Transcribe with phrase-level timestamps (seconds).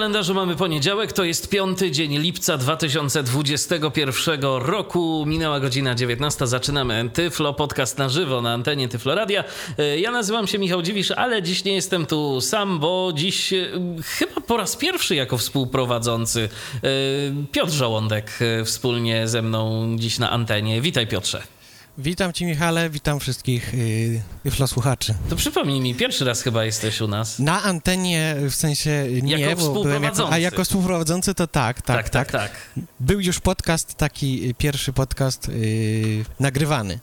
[0.00, 5.24] Kalendarzu mamy poniedziałek, to jest piąty dzień lipca 2021 roku.
[5.26, 6.46] Minęła godzina 19.
[6.46, 9.44] Zaczynamy Tyflo, podcast na żywo na antenie Tyflo Radia.
[9.78, 13.70] E, ja nazywam się Michał Dziwisz, ale dziś nie jestem tu sam, bo dziś e,
[14.04, 16.88] chyba po raz pierwszy jako współprowadzący e,
[17.52, 20.80] Piotr Żołądek wspólnie ze mną dziś na antenie.
[20.80, 21.59] Witaj Piotrze.
[22.02, 23.74] Witam Cię, Michale, witam wszystkich
[24.44, 25.14] yy, słuchaczy.
[25.28, 27.38] To przypomnij mi, pierwszy raz chyba jesteś u nas.
[27.38, 31.96] Na antenie, w sensie nie, jako bo byłem jako, a jako współprowadzący to tak, tak,
[31.96, 32.10] tak.
[32.10, 32.50] tak, tak.
[32.50, 32.84] tak.
[33.00, 36.98] Był już podcast, taki pierwszy podcast yy, nagrywany.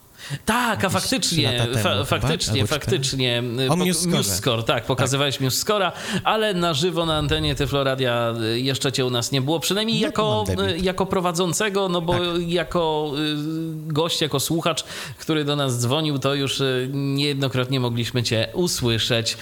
[0.46, 3.44] Tak, a faktycznie, temu, fa faktycznie, faktycznie.
[3.70, 4.64] O Newscore.
[4.64, 5.42] tak, pokazywałeś tak.
[5.42, 5.92] Newscora,
[6.24, 10.46] ale na żywo na antenie Tyfloradia y, jeszcze cię u nas nie było, przynajmniej jako,
[10.70, 12.22] y, jako prowadzącego, no bo tak.
[12.48, 14.84] jako y, gość, jako słuchacz,
[15.20, 16.62] który do nas dzwonił, to już
[16.94, 19.38] niejednokrotnie mogliśmy cię usłyszeć.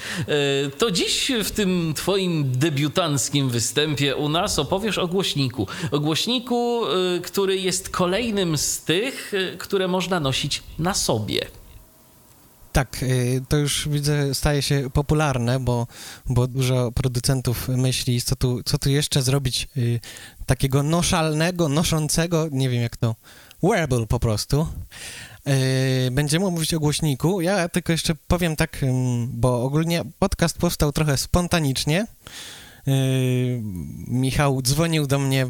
[0.77, 5.67] To dziś w tym twoim debiutanckim występie u nas opowiesz o głośniku.
[5.91, 6.81] O głośniku,
[7.23, 11.47] który jest kolejnym z tych, które można nosić na sobie.
[12.75, 15.87] Tak, y, to już widzę, staje się popularne, bo,
[16.25, 19.99] bo dużo producentów myśli, co tu, co tu jeszcze zrobić y,
[20.45, 23.15] takiego noszalnego, noszącego, nie wiem jak to,
[23.63, 24.67] wearable po prostu.
[26.07, 27.41] Y, będziemy mówić o głośniku.
[27.41, 28.85] Ja tylko jeszcze powiem tak,
[29.27, 32.07] bo ogólnie podcast powstał trochę spontanicznie.
[34.07, 35.45] Michał dzwonił do mnie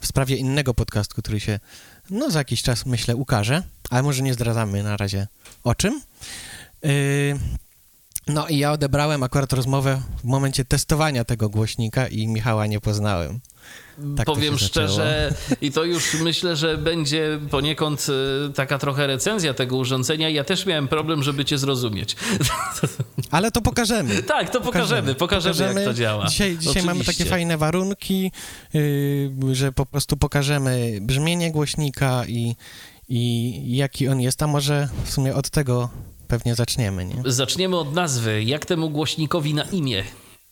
[0.00, 1.60] w sprawie innego podcastu, który się
[2.10, 5.26] no za jakiś czas, myślę, ukaże, ale może nie zdradzamy na razie
[5.64, 6.00] o czym.
[6.82, 6.90] Yy,
[8.26, 13.40] no i ja odebrałem akurat rozmowę w momencie testowania tego głośnika i Michała nie poznałem.
[14.16, 18.06] Tak Powiem szczerze, i to już myślę, że będzie poniekąd
[18.48, 20.28] y, taka trochę recenzja tego urządzenia.
[20.28, 22.16] Ja też miałem problem, żeby cię zrozumieć.
[23.30, 24.22] Ale to pokażemy.
[24.22, 26.26] Tak, to pokażemy, pokażemy, pokażemy jak to działa.
[26.26, 28.32] Dzisiaj, dzisiaj mamy takie fajne warunki,
[28.74, 32.56] yy, że po prostu pokażemy brzmienie głośnika i,
[33.08, 35.90] i jaki on jest, a może w sumie od tego
[36.28, 37.22] pewnie zaczniemy, nie?
[37.24, 38.44] Zaczniemy od nazwy.
[38.44, 40.04] Jak temu głośnikowi na imię?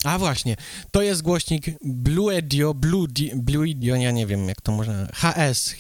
[0.05, 0.57] A właśnie,
[0.91, 5.75] to jest głośnik Bluedio, Blue, Bluedio, ja nie wiem jak to można, HS,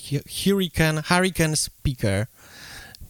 [0.44, 2.26] Hurricane, Hurricane Speaker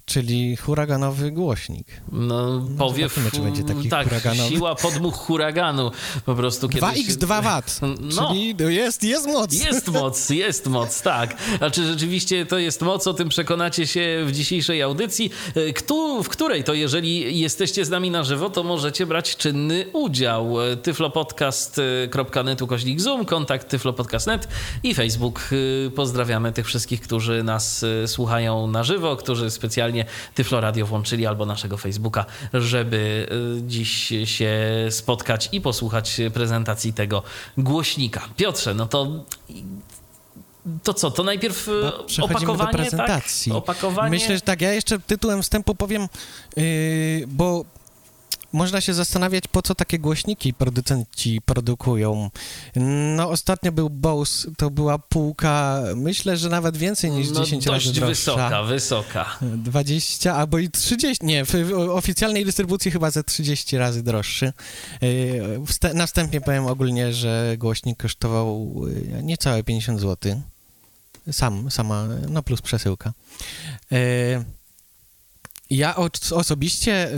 [0.07, 1.87] czyli huraganowy głośnik.
[2.13, 4.49] No, no powiew, czy będzie taki tak, huraganowy.
[4.49, 5.91] siła podmuch huraganu
[6.27, 7.07] po prostu kiedyś...
[7.07, 9.53] 2x2 W, no, czyli jest, jest moc.
[9.53, 11.37] Jest moc, jest moc, tak.
[11.59, 15.73] Znaczy rzeczywiście to jest moc, o tym przekonacie się w dzisiejszej audycji, e,
[16.23, 20.55] w której to jeżeli jesteście z nami na żywo, to możecie brać czynny udział.
[20.83, 24.49] tyflopodcast.netu koźnik zoom, kontakt tyflopodcast.net
[24.83, 25.41] i Facebook.
[25.87, 30.87] E, pozdrawiamy tych wszystkich, którzy nas e, słuchają na żywo, którzy specjalnie specjalnie Tyflo Radio
[30.87, 33.27] włączyli albo naszego Facebooka, żeby
[33.59, 34.59] y, dziś się
[34.91, 37.23] spotkać i posłuchać prezentacji tego
[37.59, 38.29] głośnika.
[38.37, 39.25] Piotrze, no to
[40.83, 41.69] to co, to najpierw
[42.19, 43.53] no, opakowanie, do prezentacji.
[43.53, 43.59] Tak?
[43.59, 44.11] Opakowanie.
[44.11, 46.09] Myślę, że tak, ja jeszcze tytułem wstępu powiem,
[46.57, 46.65] yy,
[47.27, 47.65] bo
[48.53, 52.31] można się zastanawiać, po co takie głośniki producenci produkują.
[53.17, 57.93] No, ostatnio był Bose, to była półka, myślę, że nawet więcej niż no, 10 razy
[57.93, 58.07] droższa.
[58.07, 59.39] wysoka, wysoka.
[59.43, 61.55] 20 albo i 30, nie, w
[61.91, 64.53] oficjalnej dystrybucji chyba ze 30 razy droższy.
[65.03, 70.43] Y, na wstępie powiem ogólnie, że głośnik kosztował y, niecałe 50 zł.
[71.33, 73.13] Sam, sama, no plus przesyłka.
[75.71, 75.97] Ja
[76.33, 77.11] osobiście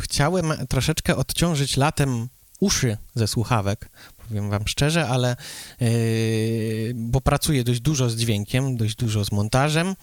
[0.00, 2.28] chciałem troszeczkę odciążyć latem
[2.60, 3.88] uszy ze słuchawek,
[4.28, 5.36] powiem wam szczerze, ale
[5.80, 5.88] yy,
[6.94, 9.96] bo pracuję dość dużo z dźwiękiem, dość dużo z montażem.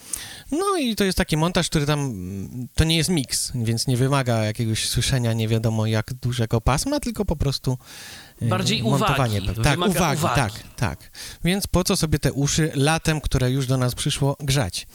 [0.51, 2.13] No i to jest taki montaż, który tam
[2.75, 7.25] to nie jest miks, więc nie wymaga jakiegoś słyszenia nie wiadomo jak dużego pasma, tylko
[7.25, 7.77] po prostu
[8.41, 9.41] yy, bardziej montowanie.
[9.41, 9.61] uwagi.
[9.63, 11.11] Tak, uwagi, uwagi, tak, tak.
[11.43, 14.87] Więc po co sobie te uszy latem, które już do nas przyszło, grzać?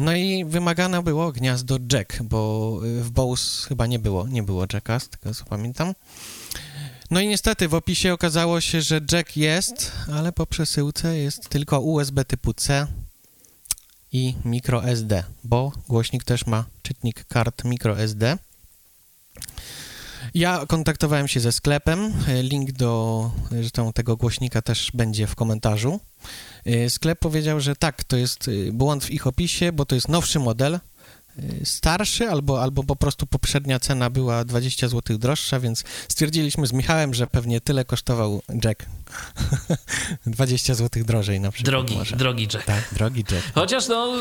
[0.00, 4.66] No i wymagane było gniazdo jack, bo y, w Bose chyba nie było, nie było
[4.72, 5.94] jacka, z tego co pamiętam.
[7.10, 11.80] No i niestety w opisie okazało się, że jack jest, ale po przesyłce jest tylko
[11.80, 12.86] USB typu C
[14.12, 18.38] i microSD, bo głośnik też ma czytnik kart microSD.
[20.34, 22.12] Ja kontaktowałem się ze sklepem.
[22.42, 26.00] Link do zresztą tego głośnika też będzie w komentarzu.
[26.88, 30.80] Sklep powiedział, że tak, to jest błąd w ich opisie, bo to jest nowszy model,
[31.64, 37.14] starszy, albo, albo po prostu poprzednia cena była 20 zł droższa, więc stwierdziliśmy z Michałem,
[37.14, 38.86] że pewnie tyle kosztował Jack.
[40.26, 41.70] 20 zł drożej na przykład.
[41.70, 42.16] Drogi, może.
[42.16, 42.66] drogi Jack.
[42.66, 43.52] Tak, drogi Jack.
[43.54, 44.12] Chociaż no,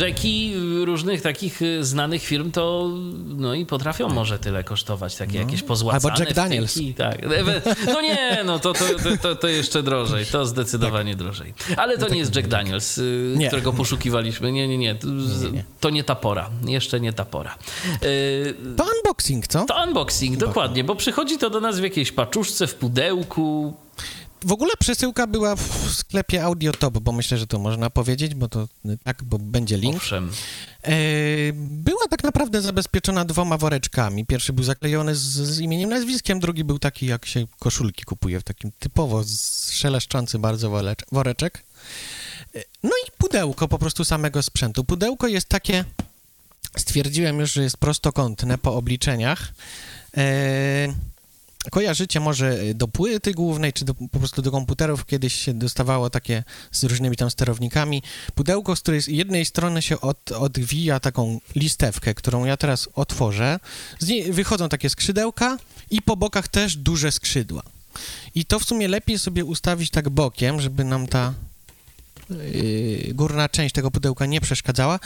[0.00, 2.90] Jacki różnych takich y, znanych firm to
[3.26, 5.38] no i potrafią może tyle kosztować, takie no.
[5.38, 6.12] jakieś pozłacane.
[6.12, 6.78] Albo Jack Daniels.
[6.96, 7.18] tak.
[7.86, 8.84] No nie, no to, to,
[9.22, 11.22] to, to jeszcze drożej, to zdecydowanie tak.
[11.22, 11.54] drożej.
[11.76, 13.46] Ale to no nie jest Jack Daniels, y, nie.
[13.46, 14.52] którego poszukiwaliśmy.
[14.52, 14.96] Nie, nie, nie.
[15.80, 16.50] to nie ta pora.
[16.66, 17.58] Jeszcze nie ta pora.
[18.02, 19.64] Yy, to unboxing, co?
[19.64, 23.74] To unboxing, dokładnie, bo przychodzi to do nas w jakiejś paczuszce, w pudełku.
[24.44, 28.68] W ogóle przesyłka była w sklepie Audiotop, bo myślę, że to można powiedzieć, bo to
[29.04, 29.96] tak, bo będzie link.
[29.96, 30.30] Owszem.
[30.82, 30.92] E,
[31.54, 34.26] była tak naprawdę zabezpieczona dwoma woreczkami.
[34.26, 38.44] Pierwszy był zaklejony z, z imieniem, nazwiskiem, drugi był taki, jak się koszulki kupuje, w
[38.44, 39.22] takim typowo
[39.70, 40.70] szeleszczący bardzo
[41.12, 41.64] woreczek.
[42.54, 44.84] E, no i pudełko po prostu samego sprzętu.
[44.84, 45.84] Pudełko jest takie
[46.76, 49.52] Stwierdziłem już, że jest prostokątne po obliczeniach.
[50.16, 50.94] E,
[51.70, 55.06] kojarzycie może do płyty głównej, czy do, po prostu do komputerów.
[55.06, 58.02] Kiedyś się dostawało takie z różnymi tam sterownikami.
[58.34, 63.60] Pudełko, z której z jednej strony się od, odwija taką listewkę, którą ja teraz otworzę.
[63.98, 65.58] Z niej wychodzą takie skrzydełka
[65.90, 67.62] i po bokach też duże skrzydła.
[68.34, 71.34] I to w sumie lepiej sobie ustawić tak bokiem, żeby nam ta
[72.30, 75.00] Y, górna część tego pudełka nie przeszkadzała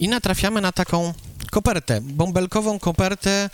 [0.00, 1.14] i natrafiamy na taką
[1.50, 3.50] kopertę, bąbelkową kopertę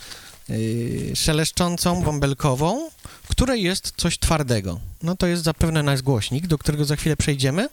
[0.49, 2.91] yy, szeleszczącą, bąbelkową,
[3.23, 4.81] w której jest coś twardego.
[5.03, 7.69] No to jest zapewne nasz głośnik, do którego za chwilę przejdziemy,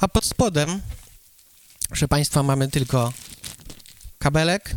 [0.00, 0.80] a pod spodem,
[1.88, 3.12] proszę Państwa, mamy tylko
[4.18, 4.76] kabelek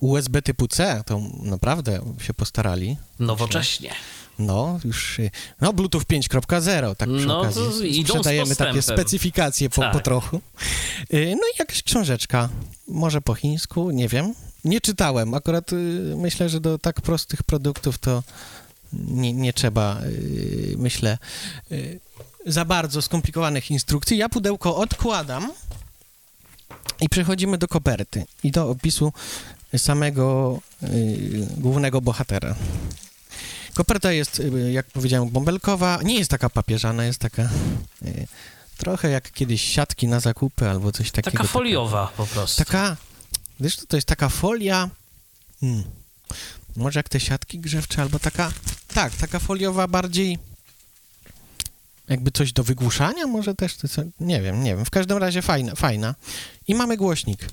[0.00, 2.96] USB typu C, to naprawdę się postarali.
[3.18, 3.90] Nowocześnie.
[4.38, 5.20] No, już,
[5.60, 8.04] no Bluetooth 5.0, tak przy no, okazji.
[8.04, 9.92] Sprzedajemy takie specyfikacje po, tak.
[9.92, 10.36] po trochu.
[11.14, 12.48] Y, no i jakaś książeczka,
[12.88, 14.34] może po chińsku, nie wiem.
[14.64, 15.76] Nie czytałem, akurat y,
[16.16, 18.22] myślę, że do tak prostych produktów to
[18.92, 21.18] nie, nie trzeba, y, myślę,
[22.46, 24.18] za bardzo skomplikowanych instrukcji.
[24.18, 25.52] Ja pudełko odkładam
[27.00, 29.12] i przechodzimy do koperty i do opisu
[29.76, 30.58] samego
[31.56, 32.54] głównego bohatera.
[33.74, 35.98] Koperta jest, y, jak powiedziałem, bąbelkowa.
[36.02, 37.42] Nie jest taka papieżana, jest taka
[38.02, 38.26] y,
[38.76, 41.38] trochę jak kiedyś siatki na zakupy albo coś takiego.
[41.38, 42.64] Taka foliowa taka, po prostu.
[42.64, 42.96] Taka,
[43.60, 44.90] wiesz, to jest taka folia,
[45.60, 45.84] hmm,
[46.76, 48.52] może jak te siatki grzewcze, albo taka,
[48.88, 50.38] tak, taka foliowa bardziej
[52.08, 53.88] jakby coś do wygłuszania, może też, to,
[54.20, 54.84] nie wiem, nie wiem.
[54.84, 56.14] W każdym razie fajna, fajna.
[56.68, 57.48] I mamy głośnik.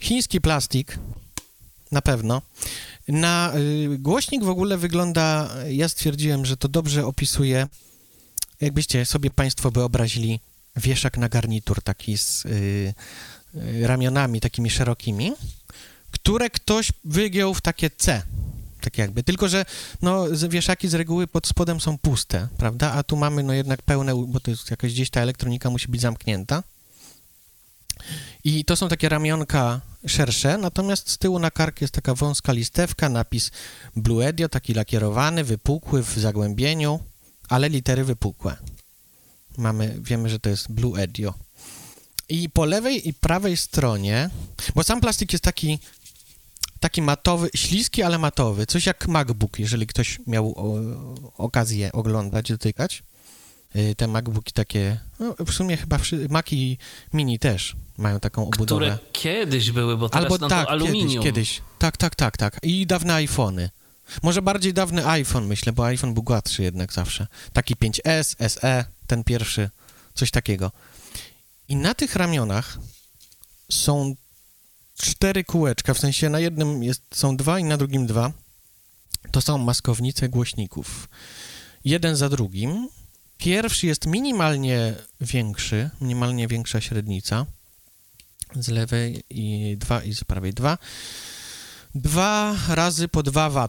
[0.00, 0.98] Chiński plastik,
[1.92, 2.42] na pewno.
[3.08, 7.66] Na y, głośnik w ogóle wygląda, ja stwierdziłem, że to dobrze opisuje,
[8.60, 10.40] jakbyście sobie Państwo wyobrazili
[10.76, 12.48] wieszak na garnitur taki z y,
[13.54, 15.32] y, ramionami takimi szerokimi,
[16.10, 18.22] które ktoś wygiął w takie C,
[18.80, 19.22] tak jakby.
[19.22, 19.64] Tylko, że
[20.02, 22.92] no, wieszaki z reguły pod spodem są puste, prawda?
[22.92, 26.00] A tu mamy no jednak pełne, bo to jest jakaś gdzieś ta elektronika musi być
[26.00, 26.62] zamknięta.
[28.44, 33.08] I to są takie ramionka szersze, natomiast z tyłu na kark jest taka wąska listewka,
[33.08, 33.50] napis
[33.96, 37.00] Blue Edio, taki lakierowany, wypukły w zagłębieniu,
[37.48, 38.56] ale litery wypukłe.
[39.56, 41.34] Mamy, wiemy, że to jest Blue Edio.
[42.28, 44.30] I po lewej i prawej stronie,
[44.74, 45.78] bo sam plastik jest taki,
[46.80, 50.80] taki matowy, śliski, ale matowy, coś jak MacBook, jeżeli ktoś miał o,
[51.44, 53.02] okazję oglądać, dotykać.
[53.76, 55.98] Y, te MacBooki takie, no w sumie chyba
[56.28, 56.78] Maci
[57.12, 58.86] Mini też mają taką obudowę.
[58.86, 61.24] Które kiedyś były, bo teraz Albo no tak, to aluminium.
[61.24, 61.62] Kiedyś, kiedyś.
[61.78, 62.58] Tak, tak, tak, tak.
[62.62, 63.70] I dawne iPhony.
[64.22, 67.26] Może bardziej dawny iPhone, myślę, bo iPhone był gładszy jednak zawsze.
[67.52, 69.70] Taki 5S, SE, ten pierwszy,
[70.14, 70.72] coś takiego.
[71.68, 72.78] I na tych ramionach
[73.70, 74.14] są
[74.98, 78.32] cztery kółeczka, w sensie na jednym jest, są dwa i na drugim dwa.
[79.30, 81.08] To są maskownice głośników.
[81.84, 82.88] Jeden za drugim.
[83.38, 87.46] Pierwszy jest minimalnie większy, minimalnie większa średnica
[88.56, 90.78] z lewej i dwa i z prawej dwa.
[91.94, 93.68] Dwa razy po 2 W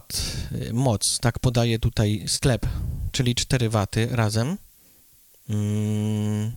[0.52, 2.66] y, moc, tak podaje tutaj sklep,
[3.12, 4.56] czyli 4 W razem.
[5.48, 6.52] Mm.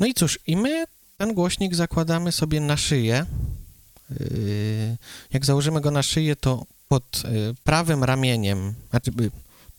[0.00, 0.84] No i cóż, i my
[1.16, 3.26] ten głośnik zakładamy sobie na szyję.
[4.20, 4.96] Y,
[5.32, 9.12] jak założymy go na szyję, to pod y, prawym ramieniem, znaczy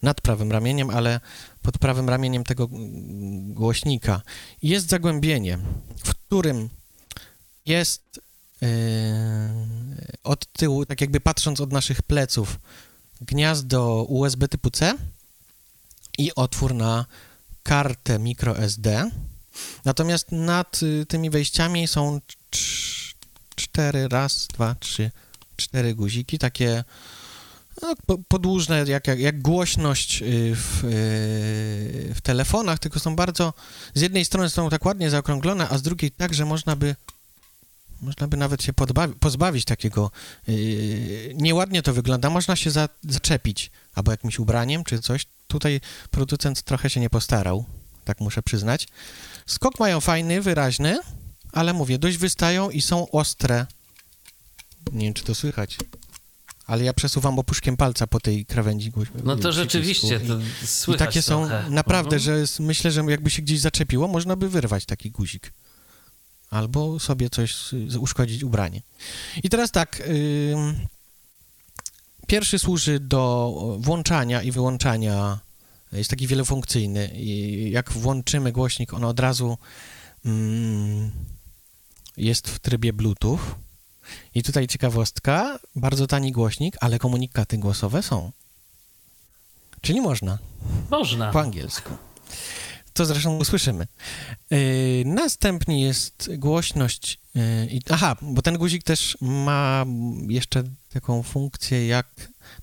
[0.02, 1.20] nad prawym ramieniem, ale
[1.62, 2.70] pod prawym ramieniem tego
[3.48, 4.22] głośnika
[4.62, 5.60] jest zagłębienie,
[6.04, 6.70] w którym
[7.66, 8.22] jest
[8.62, 8.70] yy,
[10.24, 12.60] od tyłu, tak jakby patrząc od naszych pleców,
[13.22, 14.98] gniazdo USB typu C
[16.18, 17.06] i otwór na
[17.64, 19.10] kartę microSD.
[19.86, 22.22] Natomiast nad y, tymi wejściami są
[23.56, 25.12] cztery, raz, dwa, trzy,
[25.56, 26.84] cztery guziki, takie
[27.82, 27.96] no,
[28.28, 33.54] podłużne, jak, jak, jak głośność y, w, y, w telefonach, tylko są bardzo,
[33.94, 36.96] z jednej strony są tak ładnie zaokrąglone, a z drugiej tak, że można by
[38.02, 40.12] można by nawet się podbawi, pozbawić takiego.
[40.48, 45.26] Yy, nieładnie to wygląda, można się za, zaczepić albo jakimś ubraniem czy coś.
[45.48, 47.66] Tutaj producent trochę się nie postarał,
[48.06, 48.88] tak muszę przyznać.
[49.46, 51.00] Skok mają fajny, wyraźny,
[51.52, 53.66] ale mówię, dość wystają i są ostre.
[54.92, 55.78] Nie wiem, czy to słychać.
[56.72, 58.92] Ale ja przesuwam opuszkiem palca po tej krawędzi.
[59.24, 61.70] No to rzeczywiście, to słychać I takie są trochę.
[61.70, 62.22] naprawdę, mhm.
[62.22, 65.54] że jest, myślę, że jakby się gdzieś zaczepiło, można by wyrwać taki guzik.
[66.50, 67.56] Albo sobie coś,
[68.00, 68.82] uszkodzić ubranie.
[69.44, 70.88] I teraz tak, yy,
[72.28, 75.40] pierwszy służy do włączania i wyłączania,
[75.92, 79.58] jest taki wielofunkcyjny i jak włączymy głośnik, on od razu
[80.26, 81.12] mm,
[82.18, 83.40] jest w trybie Bluetooth.
[84.36, 88.32] I tutaj ciekawostka, bardzo tani głośnik, ale komunikaty głosowe są.
[89.82, 90.38] Czyli można.
[90.90, 91.32] Można.
[91.32, 91.90] Po angielsku.
[92.94, 93.88] To zresztą usłyszymy.
[94.50, 94.58] Yy,
[95.06, 97.20] następnie jest głośność.
[97.36, 99.86] Yy, aha, bo ten guzik też ma
[100.28, 100.64] jeszcze
[100.94, 102.08] taką funkcję jak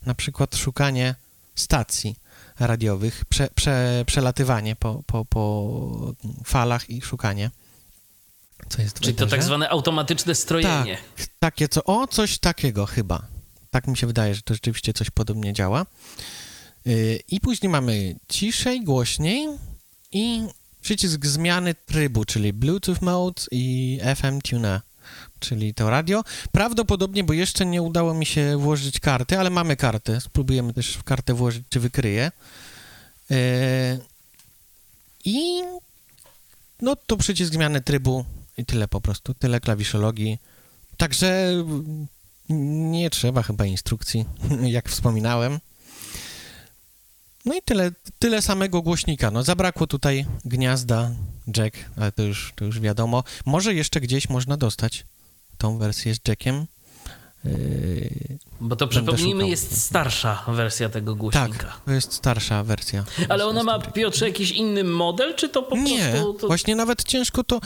[0.06, 1.14] na przykład szukanie
[1.54, 2.16] stacji
[2.60, 6.14] radiowych, prze, prze, przelatywanie po, po, po
[6.44, 7.50] falach i szukanie.
[8.68, 10.98] Co jest Czyli to tak zwane automatyczne strojenie.
[11.16, 13.22] Tak, takie co, o, coś takiego chyba.
[13.70, 15.86] Tak mi się wydaje, że to rzeczywiście coś podobnie działa.
[16.84, 19.48] Yy, I później mamy ciszej, głośniej
[20.12, 20.46] i
[20.80, 24.80] przycisk zmiany trybu, czyli Bluetooth Mode i FM Tuner,
[25.38, 26.24] czyli to radio.
[26.52, 30.20] Prawdopodobnie, bo jeszcze nie udało mi się włożyć karty, ale mamy kartę.
[30.20, 32.32] Spróbujemy też w kartę włożyć, czy wykryje.
[33.30, 33.36] Yy,
[35.24, 35.62] I
[36.82, 38.24] no to przycisk zmiany trybu
[38.58, 40.38] i tyle po prostu, tyle klawiszologii.
[40.96, 41.52] Także
[42.48, 44.24] nie trzeba chyba instrukcji,
[44.76, 45.58] jak wspominałem.
[47.44, 49.30] No i tyle, tyle samego głośnika.
[49.30, 51.10] No zabrakło tutaj gniazda
[51.56, 53.24] jack, ale to już, to już wiadomo.
[53.46, 55.04] Może jeszcze gdzieś można dostać
[55.58, 56.66] tą wersję z jackiem.
[57.44, 61.48] Yy, Bo to przypomnijmy, jest starsza wersja tego głośnika.
[61.48, 63.04] Tak, to jest starsza wersja.
[63.28, 65.94] Ale ona ma, Piotrze, jakiś inny model, czy to po prostu...
[65.94, 66.46] Nie, to...
[66.46, 67.60] właśnie nawet ciężko to...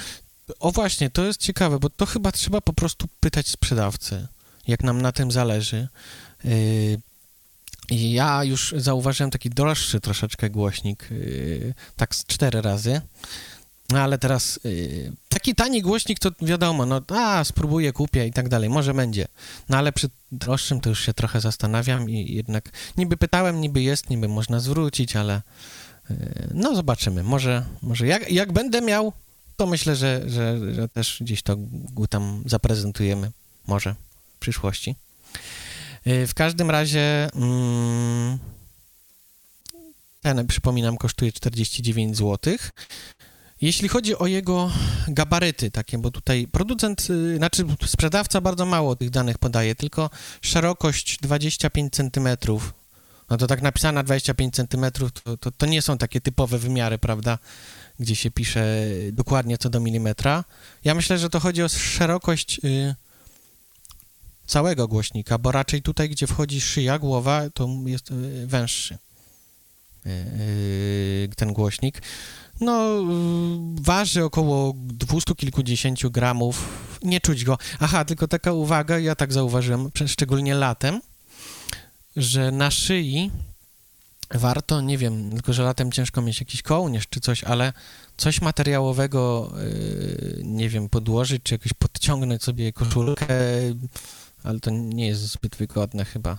[0.61, 4.29] O właśnie, to jest ciekawe, bo to chyba trzeba po prostu pytać sprzedawcy,
[4.69, 5.89] jak nam na tym zależy.
[6.45, 7.01] Yy,
[7.91, 13.01] ja już zauważyłem taki droższy troszeczkę głośnik, yy, tak z cztery razy.
[13.91, 18.49] No ale teraz yy, taki tani głośnik to wiadomo, no a spróbuję, kupię i tak
[18.49, 19.27] dalej, może będzie.
[19.69, 24.11] No ale przy droższym to już się trochę zastanawiam i jednak niby pytałem, niby jest,
[24.11, 25.43] niby można zwrócić, ale
[26.55, 27.23] no zobaczymy.
[27.23, 29.13] Może, może jak, jak będę miał,
[29.63, 31.57] to myślę, że, że, że też gdzieś to
[32.11, 33.31] tam zaprezentujemy.
[33.67, 33.95] Może
[34.37, 34.97] w przyszłości.
[36.07, 38.39] Y, w każdym razie mm,
[40.21, 42.55] ten, przypominam, kosztuje 49 zł.
[43.61, 44.71] Jeśli chodzi o jego
[45.09, 51.19] gabaryty takie, bo tutaj producent, y, znaczy sprzedawca bardzo mało tych danych podaje, tylko szerokość
[51.21, 52.29] 25 cm.
[53.31, 54.85] No to tak napisana 25 cm
[55.25, 57.39] to, to, to nie są takie typowe wymiary, prawda?
[58.01, 58.77] Gdzie się pisze
[59.13, 60.45] dokładnie co do milimetra.
[60.85, 62.95] Ja myślę, że to chodzi o szerokość y,
[64.47, 68.99] całego głośnika, bo raczej tutaj, gdzie wchodzi szyja, głowa, to jest e, węższy e,
[71.37, 72.03] ten głośnik.
[72.61, 73.05] No,
[73.81, 76.69] waży około 200 kilkudziesięciu gramów,
[77.03, 77.59] nie czuć go.
[77.81, 81.01] Aha, tylko taka uwaga, ja tak zauważyłem, szczególnie latem,
[82.17, 83.31] że na szyi
[84.35, 87.73] warto, nie wiem, tylko że latem ciężko mieć jakiś kołnierz czy coś, ale
[88.17, 89.53] coś materiałowego,
[90.45, 93.27] nie wiem, podłożyć, czy jakoś podciągnąć sobie koszulkę,
[94.43, 96.39] ale to nie jest zbyt wygodne chyba.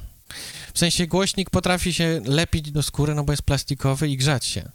[0.73, 4.71] W sensie głośnik potrafi się lepić do skóry, no bo jest plastikowy i grzać się.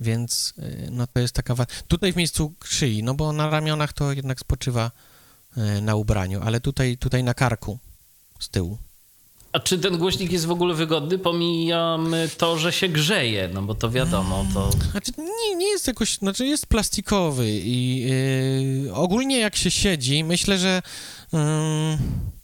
[0.00, 1.54] Więc y, no to jest taka...
[1.88, 4.90] Tutaj w miejscu szyi, no bo na ramionach to jednak spoczywa
[5.56, 7.78] y, na ubraniu, ale tutaj, tutaj na karku
[8.40, 8.78] z tyłu.
[9.54, 11.18] A czy ten głośnik jest w ogóle wygodny?
[11.18, 14.70] Pomijamy to, że się grzeje, no bo to wiadomo, to...
[14.90, 18.00] Znaczy nie, nie jest jakoś, znaczy jest plastikowy i
[18.84, 20.82] yy, ogólnie jak się siedzi, myślę, że
[21.32, 21.38] yy,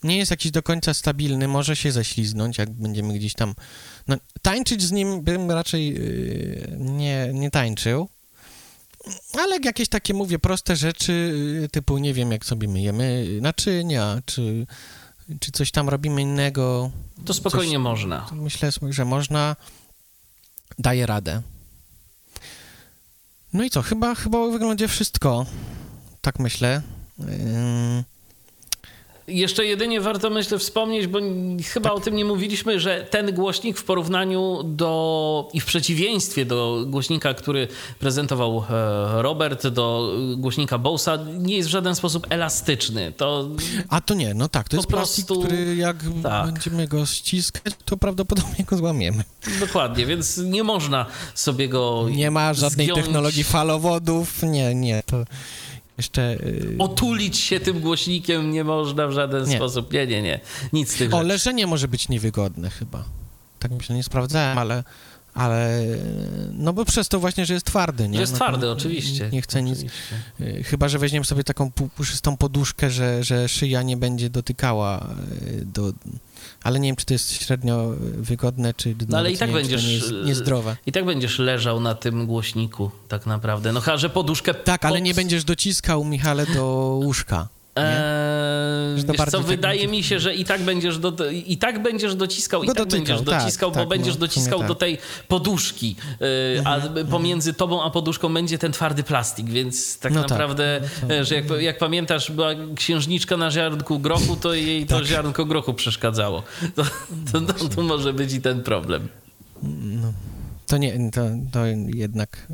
[0.03, 3.53] nie jest jakiś do końca stabilny, może się ześliznąć, jak będziemy gdzieś tam...
[4.07, 8.09] No, tańczyć z nim bym raczej yy, nie, nie tańczył,
[9.39, 11.13] ale jakieś takie, mówię, proste rzeczy,
[11.63, 14.65] y, typu, nie wiem, jak sobie myjemy naczynia, czy
[15.39, 16.91] czy coś tam robimy innego.
[17.25, 18.27] To spokojnie coś, można.
[18.31, 19.55] Myślę, że można.
[20.79, 21.41] Daje radę.
[23.53, 23.81] No i co?
[23.81, 25.45] Chyba, chyba o wyglądzie wszystko.
[26.21, 26.81] Tak myślę.
[27.19, 28.03] Yy...
[29.27, 31.19] Jeszcze jedynie warto, myślę, wspomnieć, bo
[31.73, 31.97] chyba tak.
[31.97, 37.33] o tym nie mówiliśmy, że ten głośnik w porównaniu do i w przeciwieństwie do głośnika,
[37.33, 37.67] który
[37.99, 43.13] prezentował e, Robert, do głośnika Bose'a, nie jest w żaden sposób elastyczny.
[43.17, 43.49] To
[43.89, 45.43] A to nie, no tak, to jest plastik, prostu...
[45.43, 46.45] który jak tak.
[46.45, 49.23] będziemy go ściskać, to prawdopodobnie go złamiemy.
[49.59, 53.03] Dokładnie, więc nie można sobie go Nie ma żadnej zgiąć.
[53.03, 55.17] technologii falowodów, nie, nie, to
[56.01, 56.37] jeszcze...
[56.45, 56.75] Yy...
[56.79, 59.55] Otulić się tym głośnikiem nie można w żaden nie.
[59.55, 59.93] sposób.
[59.93, 60.39] Nie, nie, nie.
[60.73, 61.27] Nic z tych O, rzeczy.
[61.27, 63.03] leżenie może być niewygodne chyba.
[63.59, 64.83] Tak myślę, nie sprawdzałem, ale...
[65.33, 65.85] Ale,
[66.53, 68.19] no bo przez to właśnie, że jest twardy, nie?
[68.19, 69.29] Jest no twardy, oczywiście.
[69.31, 69.79] Nie chcę nic,
[70.39, 75.07] y, chyba, że weźmiemy sobie taką puszystą poduszkę, że, że szyja nie będzie dotykała
[75.41, 75.93] y, do,
[76.63, 79.93] ale nie wiem, czy to jest średnio wygodne, czy no, ale i tak będziesz, nie
[79.93, 80.77] jest niezdrowe.
[80.85, 83.71] I tak będziesz leżał na tym głośniku, tak naprawdę.
[83.71, 84.53] No chyba, że poduszkę...
[84.53, 84.91] Tak, pod...
[84.91, 86.65] ale nie będziesz dociskał, Michale, do
[87.03, 87.47] łóżka.
[87.75, 92.63] Eee, wiesz co, wydaje mi się, że i tak będziesz, do, i tak będziesz dociskał,
[92.63, 94.67] i tak dotykał, będziesz tak, dociskał, tak, bo tak, będziesz no, dociskał tak.
[94.67, 94.97] do tej
[95.27, 96.27] poduszki, yy,
[96.65, 100.29] a mhm, pomiędzy tobą a poduszką będzie ten twardy plastik, więc tak no tak.
[100.29, 105.05] naprawdę, no że jak, jak, pamiętasz, była księżniczka na ziarnku grochu, to jej to tak.
[105.05, 106.43] ziarnko grochu przeszkadzało.
[106.75, 106.83] To,
[107.31, 109.07] to, to, to może być i ten problem.
[109.63, 110.13] No.
[110.71, 112.47] To nie, to, to jednak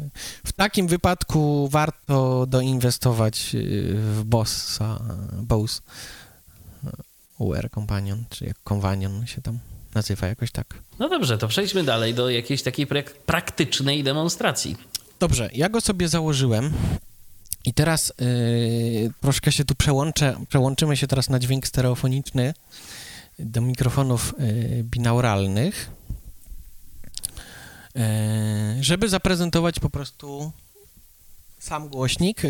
[0.46, 5.00] w takim wypadku warto doinwestować y, w Bossa,
[5.34, 5.82] Bose
[7.38, 9.60] UR Companion, czy jak Companion się tam
[9.96, 10.82] nazywa jakoś tak.
[11.00, 12.88] No dobrze, to przejdźmy dalej do jakiejś takiej
[13.26, 14.76] praktycznej demonstracji.
[15.20, 16.74] Dobrze, ja go sobie założyłem
[17.66, 22.54] i teraz yy, troszkę się tu przełączę, przełączymy się teraz na dźwięk stereofoniczny
[23.40, 25.97] do mikrofonów yy, binauralnych.
[27.98, 30.52] E, żeby zaprezentować po prostu
[31.60, 32.46] sam głośnik.
[32.46, 32.50] E,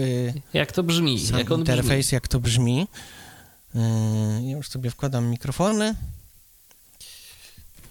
[0.53, 1.19] jak to brzmi?
[1.27, 2.15] Sam jak interfejs, brzmi.
[2.15, 2.87] jak to brzmi.
[3.75, 3.79] E,
[4.43, 5.95] ja już sobie wkładam mikrofony.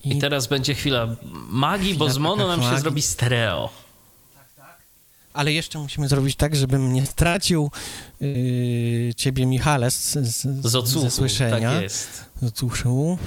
[0.05, 1.17] I, I teraz będzie chwila
[1.49, 2.81] magii, chwila bo z mono nam się magii.
[2.81, 3.71] zrobi stereo.
[4.35, 4.79] Tak, tak.
[5.33, 7.71] Ale jeszcze musimy zrobić tak, żebym nie stracił
[8.21, 11.71] yy, ciebie, Michale, z, z, z odsłuchu, ze słyszenia.
[11.73, 12.25] Tak jest.
[12.43, 13.19] Z odsłuchu.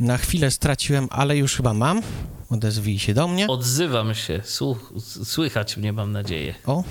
[0.00, 2.02] Na chwilę straciłem, ale już chyba mam.
[2.50, 3.46] Odezwij się do mnie.
[3.46, 4.40] Odzywam się.
[4.44, 4.92] Słuch,
[5.24, 6.54] słychać mnie, mam nadzieję.
[6.66, 6.84] O.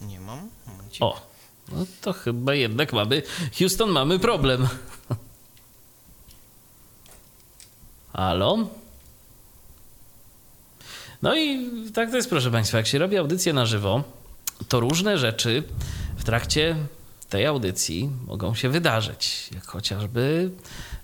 [0.00, 0.48] Nie mam.
[0.66, 1.02] Momencik.
[1.02, 1.26] O.
[1.72, 3.22] No to chyba jednak mamy.
[3.58, 4.68] Houston, mamy problem.
[8.12, 8.58] Halo?
[11.22, 12.78] No i tak to jest, proszę Państwa.
[12.78, 14.02] Jak się robi audycję na żywo,
[14.68, 15.62] to różne rzeczy
[16.16, 16.76] w trakcie
[17.28, 19.50] tej audycji mogą się wydarzyć.
[19.54, 20.50] Jak chociażby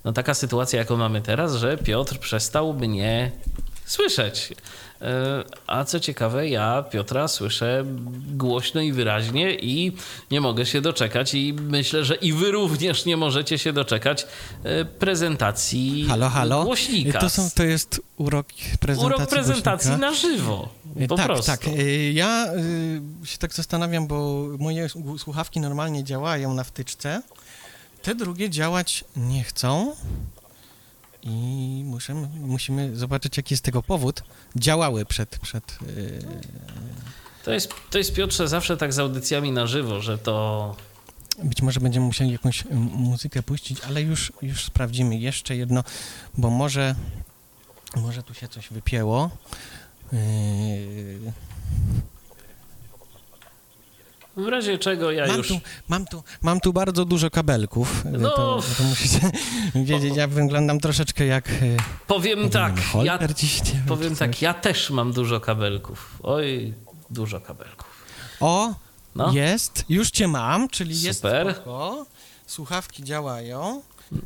[0.09, 3.31] no taka sytuacja, jaką mamy teraz, że Piotr przestał mnie
[3.85, 4.53] słyszeć.
[5.01, 7.85] E, a co ciekawe, ja Piotra słyszę
[8.31, 9.91] głośno i wyraźnie i
[10.31, 14.27] nie mogę się doczekać i myślę, że i wy również nie możecie się doczekać
[14.63, 16.63] e, prezentacji halo, halo.
[16.63, 17.19] głośnika.
[17.19, 18.47] To, są, to jest urok
[18.79, 20.11] prezentacji Urok prezentacji głośnika.
[20.11, 20.69] na żywo.
[21.09, 21.45] Po tak, prostu.
[21.51, 21.61] tak.
[22.13, 22.45] Ja
[23.23, 27.21] się tak zastanawiam, bo moje słuchawki normalnie działają na wtyczce,
[28.09, 29.95] te drugie działać nie chcą
[31.21, 34.23] i muszę, musimy zobaczyć, jaki jest tego powód.
[34.55, 35.39] Działały przed...
[35.39, 36.19] przed yy...
[37.43, 40.75] to, jest, to jest, Piotrze, zawsze tak z audycjami na żywo, że to...
[41.43, 45.83] Być może będziemy musieli jakąś muzykę puścić, ale już, już sprawdzimy jeszcze jedno,
[46.37, 46.95] bo może,
[47.95, 49.29] może tu się coś wypięło.
[50.13, 50.19] Yy...
[54.39, 55.47] W razie czego ja mam już...
[55.47, 58.05] Tu, mam, tu, mam tu bardzo dużo kabelków.
[58.11, 58.29] No...
[58.29, 59.19] To, to musicie
[59.75, 61.49] wiedzieć, ja wyglądam troszeczkę jak...
[61.49, 61.53] E,
[62.07, 62.73] powiem tak,
[63.03, 63.19] ja,
[63.87, 66.19] powiem tak, ja też mam dużo kabelków.
[66.23, 66.73] Oj,
[67.09, 67.87] dużo kabelków.
[68.39, 68.73] O,
[69.15, 69.33] no.
[69.33, 71.47] jest, już cię mam, czyli Super.
[71.47, 72.05] jest spoko.
[72.47, 73.81] Słuchawki działają,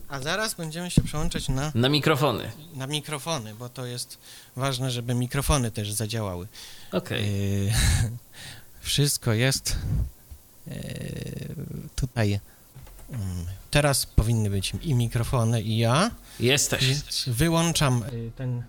[0.10, 1.72] a zaraz będziemy się przełączać na...
[1.76, 2.52] Na mikrofony.
[2.76, 4.18] Na mikrofony, bo to jest
[4.56, 6.48] ważne, żeby mikrofony też zadziałały.
[6.92, 7.70] Okej.
[7.70, 8.12] Okay.
[8.84, 9.78] Wszystko jest
[10.68, 10.74] e,
[11.96, 12.40] tutaj.
[13.10, 16.12] Mm, teraz powinny być i mikrofony, i ja.
[16.40, 16.88] Jesteś.
[16.88, 18.64] Więc wyłączam e, ten.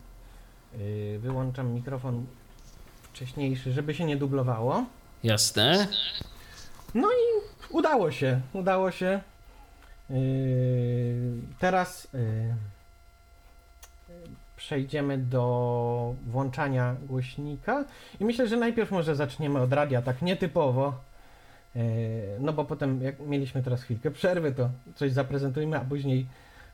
[0.74, 2.26] E, wyłączam mikrofon
[3.12, 4.84] wcześniejszy, żeby się nie dublowało.
[5.22, 5.88] Jasne.
[6.94, 7.24] No i
[7.70, 8.40] udało się.
[8.52, 9.20] Udało się.
[11.58, 12.08] Teraz
[14.64, 17.84] przejdziemy do włączania głośnika
[18.20, 20.92] i myślę, że najpierw może zaczniemy od radia, tak nietypowo.
[21.76, 21.80] E,
[22.40, 26.26] No bo potem, jak mieliśmy teraz chwilkę przerwy, to coś zaprezentujmy, a później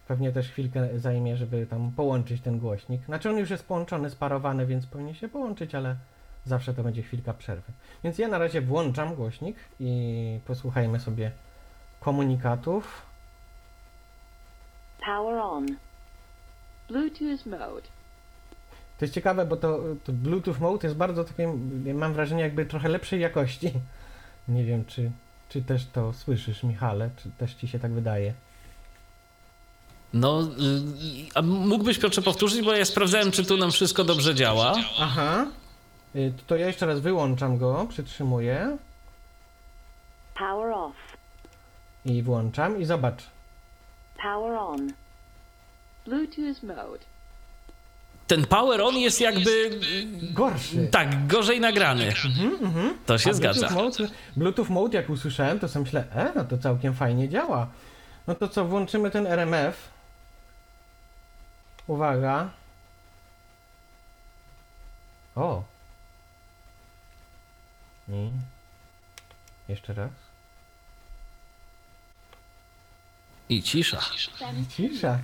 [0.08, 3.04] pewnie też chwilkę zajmie, żeby tam połączyć ten głośnik.
[3.04, 5.96] Znaczy on już jest połączony, sparowany, więc powinien się połączyć, ale
[6.44, 7.72] zawsze to będzie chwilka przerwy.
[8.04, 11.30] Więc ja na razie włączam głośnik i posłuchajmy sobie
[12.00, 13.02] komunikatów.
[15.06, 15.66] Power on.
[16.90, 17.88] Bluetooth mode.
[18.98, 21.52] To jest ciekawe, bo to, to Bluetooth Mode jest bardzo takie,
[21.94, 23.72] mam wrażenie, jakby trochę lepszej jakości.
[24.48, 25.10] Nie wiem, czy,
[25.48, 28.34] czy też to słyszysz, Michale, czy też ci się tak wydaje.
[30.14, 30.46] No, y,
[31.34, 34.74] a mógłbyś Piotrze powtórzyć, bo ja sprawdzałem, czy tu nam wszystko dobrze działa.
[35.00, 35.46] Aha.
[36.16, 38.76] Y, To ja jeszcze raz wyłączam go, przytrzymuję
[40.38, 40.96] Power off.
[42.04, 43.22] i włączam i zobacz.
[44.22, 44.92] Power on.
[46.10, 47.04] Bluetooth mode.
[48.26, 49.80] Ten power on jest jakby
[50.32, 50.88] Gorszy.
[50.90, 52.12] tak, gorzej nagrany.
[53.06, 53.68] To się A zgadza.
[53.68, 57.68] Bluetooth mode, Bluetooth Mode, jak usłyszałem, to sobie myślę, e, no to całkiem fajnie działa.
[58.26, 59.88] No to co, włączymy ten RMF.
[61.86, 62.50] Uwaga.
[65.36, 65.62] O.
[68.08, 68.30] I
[69.68, 70.10] jeszcze raz.
[73.48, 74.00] I cisza.
[74.76, 75.18] Cisza.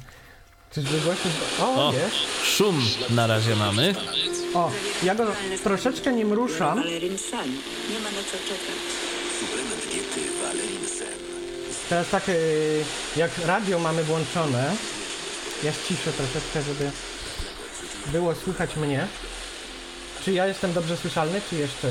[0.75, 1.31] Czyżby głośno...
[1.61, 2.17] O, O, jest.
[2.57, 3.95] szum na razie mamy.
[4.55, 4.71] O,
[5.03, 5.25] ja go
[5.65, 6.79] troszeczkę nim ruszam.
[6.79, 8.77] Nie ma na co czekać.
[11.89, 12.85] Teraz tak, y,
[13.17, 14.77] jak radio mamy włączone,
[15.63, 16.91] ja ściszę troszeczkę, żeby
[18.13, 19.07] było słychać mnie.
[20.25, 21.89] Czy ja jestem dobrze słyszalny, czy jeszcze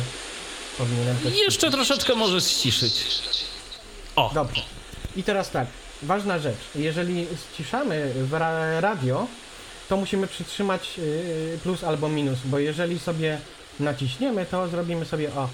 [0.78, 1.18] powinienem.
[1.34, 3.06] Jeszcze troszeczkę możesz ściszyć.
[4.16, 4.62] O, Dobrze.
[5.16, 5.68] I teraz tak,
[6.02, 6.60] ważna rzecz.
[6.76, 8.14] Jeżeli ściszamy
[8.80, 9.28] radio,
[9.90, 13.40] to musimy przytrzymać y, plus albo minus, bo jeżeli sobie
[13.80, 15.50] naciśniemy, to zrobimy sobie o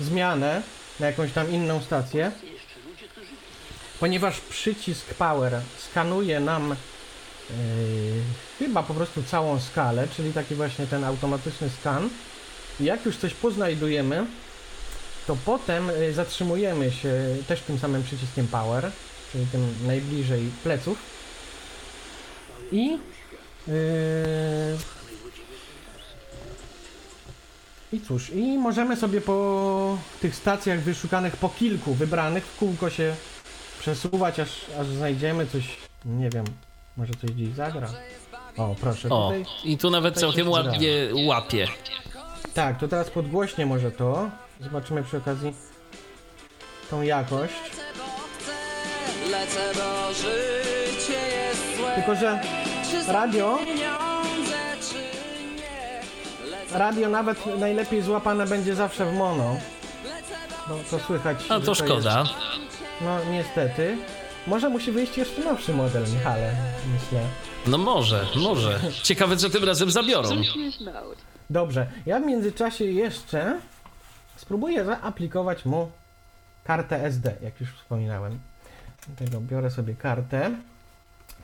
[0.00, 0.62] zmianę
[1.00, 2.32] na jakąś tam inną stację.
[4.00, 6.68] Ponieważ przycisk power skanuje nam
[7.50, 7.56] yy,
[8.58, 12.10] chyba po prostu całą skalę, czyli taki właśnie ten automatyczny skan.
[12.80, 14.26] Jak już coś poznajdujemy,
[15.26, 18.90] to potem y, zatrzymujemy się też tym samym przyciskiem power,
[19.32, 20.98] czyli tym najbliżej pleców.
[22.72, 22.98] I
[23.68, 23.74] yy,
[27.92, 33.14] i cóż, i możemy sobie po tych stacjach wyszukanych po kilku wybranych w kółko się
[33.80, 36.44] przesuwać, aż, aż znajdziemy coś, nie wiem,
[36.96, 37.88] może coś gdzieś zagra.
[38.56, 39.28] O, proszę, o.
[39.28, 39.44] tutaj.
[39.64, 41.68] I tu nawet całkiem ładnie łapie.
[42.54, 44.30] Tak, to teraz podgłośnie może to.
[44.62, 45.54] Zobaczymy przy okazji
[46.90, 47.54] tą jakość.
[49.30, 51.94] Lecę, bo życie jest złe.
[51.94, 52.40] Tylko, że
[53.08, 54.58] radio, pieniądze,
[54.90, 54.94] czy
[55.56, 56.50] nie?
[56.50, 59.56] Lecę, radio nawet najlepiej złapane będzie zawsze w mono.
[60.68, 61.38] Bo to słychać.
[61.48, 62.24] A że to szkoda.
[63.00, 63.96] No niestety.
[64.46, 66.52] Może musi wyjść jeszcze nowszy model, Michale,
[66.94, 67.20] myślę.
[67.66, 68.80] No może, może.
[69.02, 70.28] Ciekawe, co tym razem zabiorą.
[71.50, 73.58] Dobrze, ja w międzyczasie jeszcze
[74.42, 75.90] spróbuję zaaplikować mu
[76.64, 78.38] kartę SD, jak już wspominałem.
[79.06, 80.50] Dlatego biorę sobie kartę.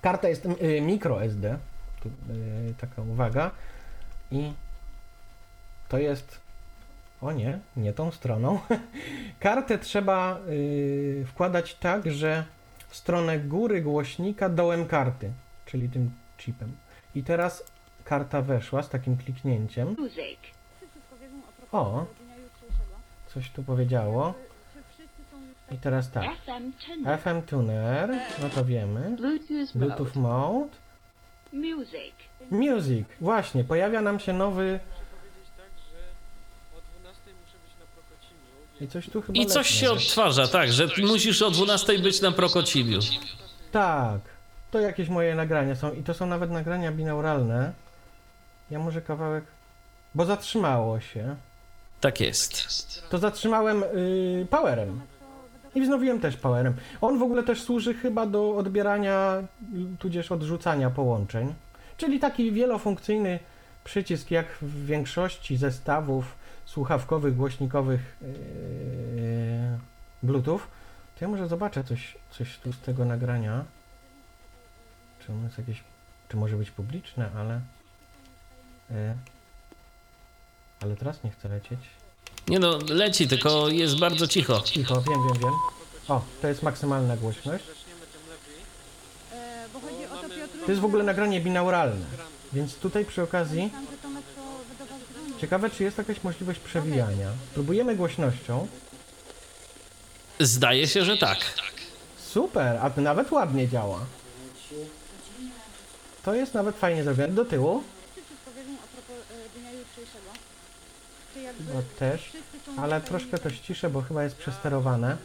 [0.03, 1.59] Karta jest y, micro SD,
[2.03, 3.51] tu, y, taka uwaga.
[4.31, 4.53] I
[5.89, 6.41] to jest.
[7.21, 8.61] O nie, nie tą stroną.
[9.41, 12.45] Kartę trzeba y, wkładać tak, że
[12.89, 15.33] w stronę góry głośnika dołem karty,
[15.67, 16.77] czyli tym chipem.
[17.15, 17.65] I teraz
[18.05, 19.97] karta weszła z takim kliknięciem.
[21.73, 22.07] O,
[23.35, 24.35] coś tu powiedziało.
[25.71, 26.25] I teraz tak.
[26.25, 27.19] FM tuner.
[27.21, 28.11] FM tuner,
[28.43, 29.17] no to wiemy.
[29.17, 30.59] Bluetooth Bluetooth mode.
[30.59, 30.77] mode.
[31.53, 32.15] Music.
[32.51, 33.07] Music.
[33.21, 34.81] Właśnie, pojawia nam się nowy.
[38.81, 39.41] I coś tu chyba.
[39.41, 39.81] I coś lepnie.
[39.81, 42.99] się odtwarza, tak, że musisz o 12 być na Prokocibiu.
[43.73, 44.21] Tak.
[44.71, 45.93] To jakieś moje nagrania są.
[45.93, 47.73] I to są nawet nagrania binauralne.
[48.71, 49.45] Ja może kawałek.
[50.15, 51.37] Bo zatrzymało się.
[52.01, 52.69] Tak jest.
[53.11, 55.01] To zatrzymałem y, powerem.
[55.75, 56.75] I wznowiłem też powerem.
[57.01, 59.43] On w ogóle też służy chyba do odbierania,
[59.95, 61.55] y, tudzież odrzucania połączeń.
[61.97, 63.39] Czyli taki wielofunkcyjny
[63.85, 66.35] przycisk, jak w większości zestawów
[66.65, 68.29] słuchawkowych, głośnikowych yy,
[70.23, 70.59] Bluetooth.
[70.59, 73.65] To ja może zobaczę coś, coś tu z tego nagrania.
[75.21, 75.85] Czy ono jest jakieś,
[76.29, 77.61] czy może być publiczne, ale...
[78.91, 78.97] Yy,
[80.81, 81.79] ale teraz nie chcę lecieć.
[82.49, 84.61] Nie no, leci, tylko jest bardzo cicho.
[84.61, 85.53] Cicho, wiem, wiem, wiem.
[86.09, 87.65] O, to jest maksymalna głośność.
[89.73, 92.07] Bo chodzi o to, jest w ogóle nagranie binauralne.
[92.53, 97.31] Więc tutaj przy okazji że Tomek to wydawał dzwonił Ciekawe, czy jest jakaś możliwość przewijania.
[97.55, 98.69] Próbujemy głośnością.
[100.41, 101.39] Zdaje się, że tak.
[102.19, 104.01] Super, a to nawet ładnie działa.
[106.25, 107.33] To jest nawet fajnie zrobione.
[107.33, 107.83] Do tyłu.
[111.75, 112.33] No też.
[112.79, 115.17] Ale troszkę to ściszę, bo chyba jest przesterowane.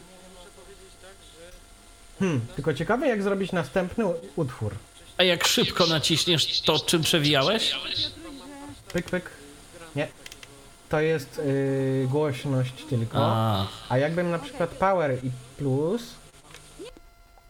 [2.18, 4.04] Hmm, tylko ciekawe jak zrobić następny
[4.36, 4.74] utwór.
[5.16, 7.74] A jak szybko naciśniesz to, czym przewijałeś?
[8.92, 9.30] Pyk, pyk.
[9.96, 10.08] Nie.
[10.88, 13.18] To jest yy, głośność tylko.
[13.20, 13.66] A.
[13.88, 16.02] A, jakbym na przykład power i plus.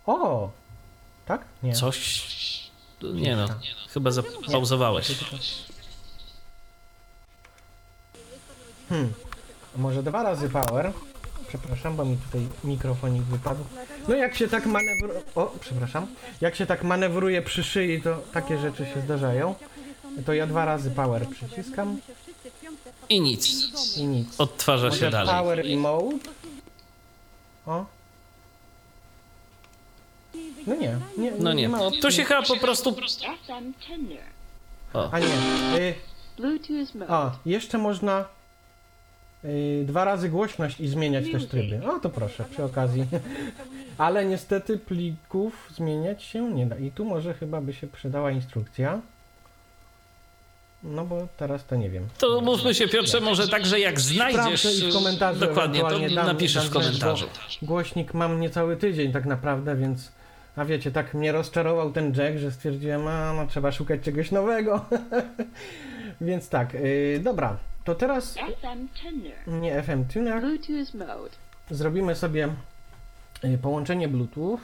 [0.07, 0.51] O!
[1.27, 1.45] Tak?
[1.63, 1.73] Nie.
[1.73, 2.25] coś...
[3.03, 3.47] Nie no,
[3.95, 5.09] chyba zapauzowałeś.
[8.95, 9.13] Hmm.
[9.77, 10.93] Może dwa razy power.
[11.49, 13.65] Przepraszam, bo mi tutaj mikrofonik wypadł.
[14.09, 15.21] No jak się tak manewruje...
[15.35, 16.07] O, przepraszam.
[16.41, 19.55] Jak się tak manewruje przy szyi, to takie rzeczy się zdarzają.
[20.27, 22.01] To ja dwa razy power przyciskam
[23.09, 23.49] I nic.
[23.97, 24.41] i nic.
[24.41, 25.35] Odtwarza się Może dalej.
[25.35, 26.17] power i mode?
[27.67, 27.85] O.
[30.67, 32.13] No nie, nie, No nie, ma opcji.
[32.13, 32.93] się chyba po prostu...
[32.93, 35.09] FM tenor.
[35.13, 35.27] A nie.
[35.79, 35.95] Y,
[36.37, 37.13] Bluetooth mode.
[37.13, 38.25] a, jeszcze można
[39.85, 41.87] dwa razy głośność i zmieniać też tryby.
[41.87, 43.07] O, to proszę, przy okazji.
[43.99, 46.77] Ale niestety plików zmieniać się nie da.
[46.77, 49.01] I tu może chyba by się przydała instrukcja.
[50.85, 52.09] No bo teraz to nie wiem.
[52.19, 54.65] To mówmy się Piotrze, może tak, że jak znajdziesz...
[54.65, 57.27] I w komentarzu Dokładnie, to dam- napiszesz dam w komentarzu.
[57.63, 60.13] Głośnik mam niecały tydzień tak naprawdę, więc...
[60.57, 64.85] A wiecie, tak mnie rozczarował ten jack, że stwierdziłem, a no trzeba szukać czegoś nowego.
[66.21, 67.57] więc tak, yy, dobra.
[67.85, 69.61] To teraz FM tenor.
[69.63, 70.41] nie FM Tuner.
[70.41, 71.31] Bluetooth mode.
[71.71, 72.49] Zrobimy sobie
[73.45, 74.59] y, połączenie Bluetooth.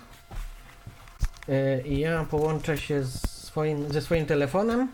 [1.48, 4.88] Y, I ja połączę się swoim, ze swoim telefonem.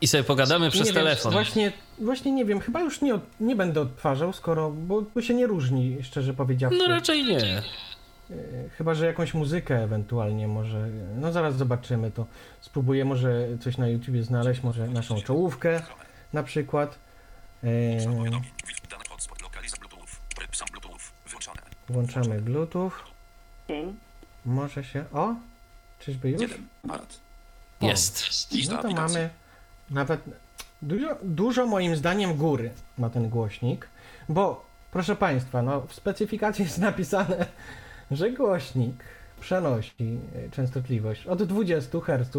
[0.00, 1.32] I sobie pogadamy I przez nie wiem, telefon.
[1.32, 5.34] właśnie, właśnie nie wiem, chyba już nie, od- nie będę odtwarzał, skoro, bo, bo się
[5.34, 6.78] nie różni, szczerze powiedziawszy.
[6.78, 7.58] No raczej nie.
[8.30, 10.88] Y, Chyba, że jakąś muzykę ewentualnie może.
[11.16, 12.26] No zaraz zobaczymy to.
[12.60, 15.82] Spróbuję może coś na YouTubie znaleźć, może naszą czołówkę
[16.32, 16.98] na przykład.
[17.64, 17.98] Y,
[21.88, 22.92] Włączamy Bluetooth.
[24.46, 25.04] Może się.
[25.12, 25.34] O!
[25.98, 26.42] Czyżby już?
[27.80, 27.86] O.
[27.86, 28.24] Jest.
[28.70, 29.30] No to mamy
[29.90, 30.20] nawet
[30.82, 33.88] dużo, dużo moim zdaniem góry ma ten głośnik,
[34.28, 37.46] bo proszę Państwa, no w specyfikacji jest napisane,
[38.10, 39.04] że głośnik
[39.40, 42.30] przenosi e, częstotliwość od 20 Hz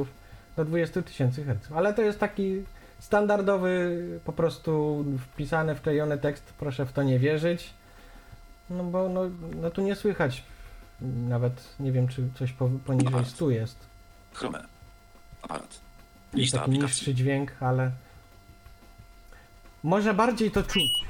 [0.56, 2.64] do 20 tysięcy Hz, ale to jest taki
[3.04, 7.74] standardowy, po prostu wpisany, wklejony tekst, proszę w to nie wierzyć,
[8.70, 9.22] no bo no,
[9.62, 10.44] no tu nie słychać
[11.02, 13.78] nawet, nie wiem czy coś po, poniżej 100 jest.
[14.34, 14.64] Chrome.
[15.42, 15.80] Aparat.
[16.34, 16.96] Lista taki aplikacji.
[16.96, 17.92] niższy dźwięk, ale
[19.84, 21.06] może bardziej to czuć.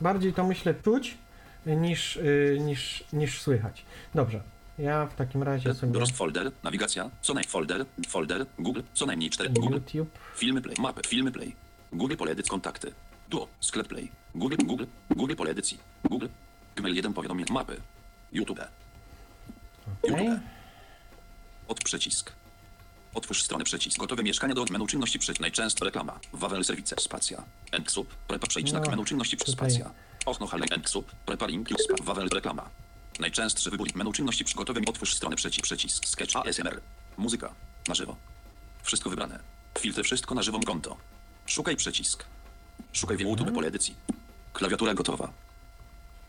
[0.00, 1.18] Bardziej to myślę czuć
[1.66, 3.84] niż, y, niż, niż słychać.
[4.14, 4.40] Dobrze,
[4.82, 9.30] ja w takim razie sobie Browse folder, nawigacja, co najmniej folder, folder, Google, co najmniej
[9.30, 11.56] 4, Google, YouTube, filmy play, mapy, filmy play,
[11.92, 12.92] Google pole edycji, kontakty,
[13.28, 16.28] duo, sklep play, Google, Google, Google pole edycji, Google,
[16.76, 17.76] Gmail 1 powiadomień, mapy,
[18.32, 18.60] YouTube,
[20.02, 20.26] okej.
[20.26, 20.40] YouTube,
[21.68, 22.32] od przycisk.
[23.14, 23.98] Otwórz stronę przycisk.
[23.98, 25.40] Gotowe mieszkania do menu czynności przycisk.
[25.40, 26.20] Najczęstsza reklama.
[26.32, 26.96] Wawel serwice.
[26.98, 27.42] Spacja.
[27.72, 28.14] Enksub.
[28.14, 29.90] Prepa przejdź na No, menu czynności spacja.
[30.26, 31.12] Ochno hale Enksub.
[31.26, 31.66] Preparing.
[31.68, 31.94] klik spa.
[32.04, 32.70] Wawel reklama.
[33.20, 35.62] Najczęstszy wybór menu czynności przy gotowe otwórz stronę przycisk.
[35.64, 36.06] Przycisk.
[36.06, 36.80] Sketch ASMR.
[37.16, 37.54] Muzyka.
[37.88, 38.16] Na żywo.
[38.82, 39.38] Wszystko wybrane.
[39.78, 40.96] Filtry wszystko na żywą konto.
[41.46, 42.24] Szukaj przycisk.
[42.92, 43.94] Szukaj w YouTube pole edycji.
[44.52, 45.32] Klawiatura gotowa.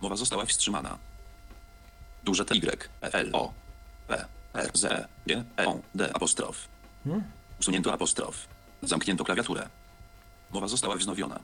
[0.02, 0.98] Mowa została wstrzymana.
[2.24, 3.54] Duże T Y E L O
[4.08, 6.68] P R Z E G E O D apostrof.
[7.60, 8.48] Usunięto apostrof.
[8.82, 9.70] Zamknięto klawiaturę.
[10.52, 11.40] Mowa została wznowiona.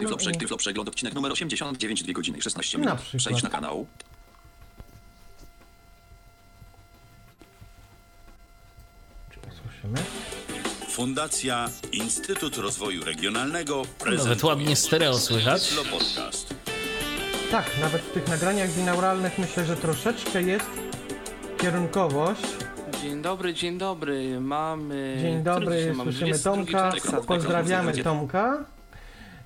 [0.00, 3.00] Tyflo, tyflo przegląd odcinek numer 89, 2 godziny i 16 Na minut.
[3.00, 3.20] przykład.
[3.20, 3.86] Przejdź na kanał.
[9.82, 9.98] Czy usłyszymy?
[10.88, 15.74] Fundacja Instytut Rozwoju Regionalnego prezentuje Nawet ładnie stereo słychać.
[17.50, 20.70] Tak, nawet w tych nagraniach binauralnych myślę, że troszeczkę jest
[21.58, 22.42] kierunkowość.
[23.02, 24.40] Dzień dobry, dzień dobry.
[24.40, 25.16] Mamy.
[25.20, 26.12] Dzień dobry, dzisiaj mamy?
[26.12, 28.64] słyszymy 22 Tomka, pozdrawiamy Tomka.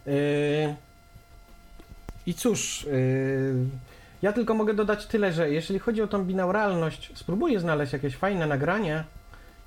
[0.06, 0.14] Yy,
[2.26, 3.54] I cóż, yy,
[4.22, 8.46] ja tylko mogę dodać tyle, że jeżeli chodzi o tą binauralność, spróbuję znaleźć jakieś fajne
[8.46, 9.04] nagranie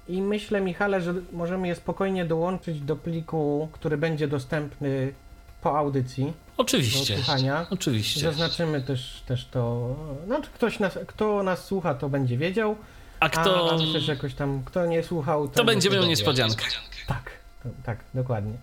[0.09, 5.13] i myślę, Michale, że możemy je spokojnie dołączyć do pliku, który będzie dostępny
[5.61, 6.31] po audycji do
[6.63, 7.15] Oczywiście.
[7.15, 7.65] słuchania.
[7.69, 8.19] Oczywiście.
[8.21, 9.95] Zaznaczymy też, też to,
[10.25, 12.75] znaczy ktoś nas, kto nas słucha, to będzie wiedział,
[13.19, 13.71] A a, kto...
[13.71, 16.65] a myślę, że jakoś tam, kto nie słuchał, To będzie miał niespodziankę.
[17.07, 17.31] Tak,
[17.63, 18.53] to, tak, dokładnie.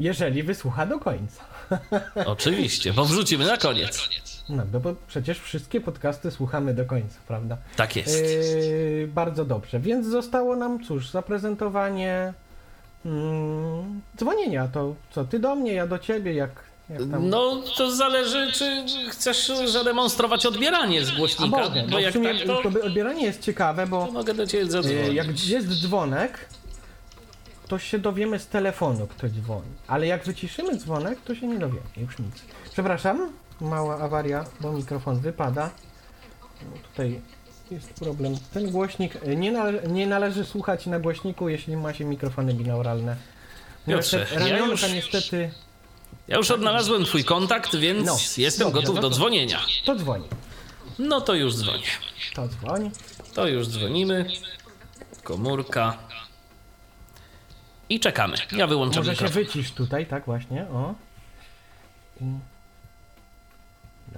[0.00, 1.44] jeżeli wysłucha do końca.
[2.26, 4.08] Oczywiście, bo wrzucimy na koniec.
[4.48, 7.56] No, no bo przecież wszystkie podcasty słuchamy do końca, prawda?
[7.76, 8.22] Tak jest.
[8.22, 12.32] Yy, bardzo dobrze, więc zostało nam cóż, zaprezentowanie
[13.04, 14.68] mm, dzwonienia.
[14.68, 16.50] To co, ty do mnie, ja do ciebie, jak,
[16.90, 17.28] jak tam...
[17.28, 22.12] No, to zależy, czy chcesz zademonstrować odbieranie z A głośnika, mogę, bo bo w jak
[22.12, 25.12] sumie tak, to, odbieranie jest ciekawe, bo to mogę do ciebie yy, zadzwonić.
[25.12, 26.38] jak jest dzwonek,
[27.68, 29.70] to się dowiemy z telefonu, kto dzwoni.
[29.86, 32.34] Ale jak wyciszymy dzwonek, to się nie dowiemy, już nic.
[32.72, 35.70] Przepraszam, mała awaria, bo mikrofon wypada.
[36.62, 37.20] No, Tutaj
[37.70, 38.34] jest problem.
[38.52, 43.16] Ten głośnik y, nie, nale nie należy słuchać na głośniku, jeśli ma się mikrofony binauralne.
[43.86, 45.50] Piotrze, Niestety- ja już- niestety
[46.28, 49.60] Ja już odnalazłem twój kontakt, więc No, jestem dobrze, gotów do dzwonienia.
[49.84, 50.28] to dzwoni.
[50.98, 51.82] No to już dzwonię.
[52.34, 52.90] To dzwoni.
[53.34, 54.26] To już dzwonimy.
[55.24, 55.98] Komórka.
[57.88, 58.36] I czekamy.
[58.52, 59.44] Ja wyłączam Może się mikrofon.
[59.44, 60.94] wycisz tutaj, tak właśnie, o.
[62.20, 62.24] I...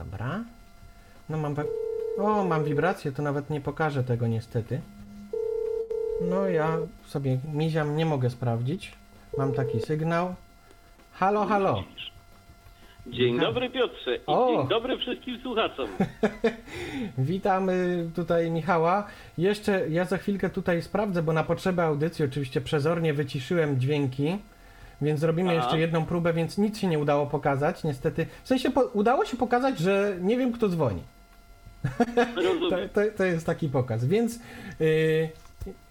[0.05, 0.45] Dobra.
[1.29, 1.55] No mam...
[2.19, 4.81] O, mam wibrację, to nawet nie pokażę tego niestety.
[6.21, 8.93] No ja sobie miziam, nie mogę sprawdzić.
[9.39, 10.35] Mam taki sygnał.
[11.13, 11.85] Halo, halo.
[13.07, 14.49] Dzień dobry Piotrze i O!
[14.49, 15.89] dzień dobry wszystkim słuchaczom.
[17.19, 19.07] Witamy tutaj Michała.
[19.39, 24.39] Jeszcze ja za chwilkę tutaj sprawdzę, bo na potrzeby audycji oczywiście przezornie wyciszyłem dźwięki,
[25.03, 25.61] więc zrobimy Aha.
[25.63, 28.27] jeszcze jedną próbę, więc nic się nie udało pokazać, niestety.
[28.45, 31.03] W sensie po, udało się pokazać, że nie wiem kto dzwoni.
[32.71, 34.39] To, to, to jest taki pokaz, więc
[34.81, 35.29] yy,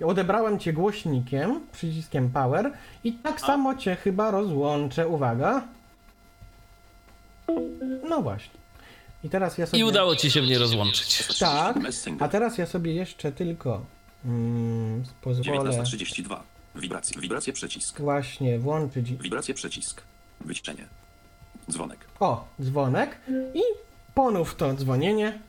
[0.06, 2.72] odebrałem cię głośnikiem, przyciskiem power
[3.04, 5.08] i tak samo cię chyba rozłączę.
[5.08, 5.62] Uwaga.
[8.10, 8.60] No właśnie.
[9.24, 9.80] I teraz ja sobie...
[9.80, 11.38] I udało ci się mnie rozłączyć.
[11.40, 11.78] Tak,
[12.20, 13.86] a teraz ja sobie jeszcze tylko
[14.26, 16.40] mm, pozwolę 19.32.
[16.80, 17.22] Wibracje.
[17.22, 18.02] Wibracje przycisk.
[18.02, 20.02] właśnie włączyć, Wibracje przycisk.
[20.42, 20.86] Wyciszenie.
[21.72, 22.00] Dzwonek.
[22.20, 23.18] o, dzwonek
[23.54, 23.62] i
[24.16, 25.40] ponów to dzwonienie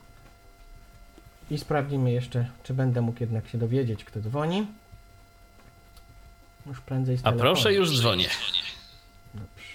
[1.51, 4.66] i sprawdzimy jeszcze, czy będę mógł jednak się dowiedzieć, kto dzwoni.
[6.66, 7.40] Już prędzej z A telefonu.
[7.43, 8.29] proszę, już dzwonię.
[9.35, 9.71] Dobrze.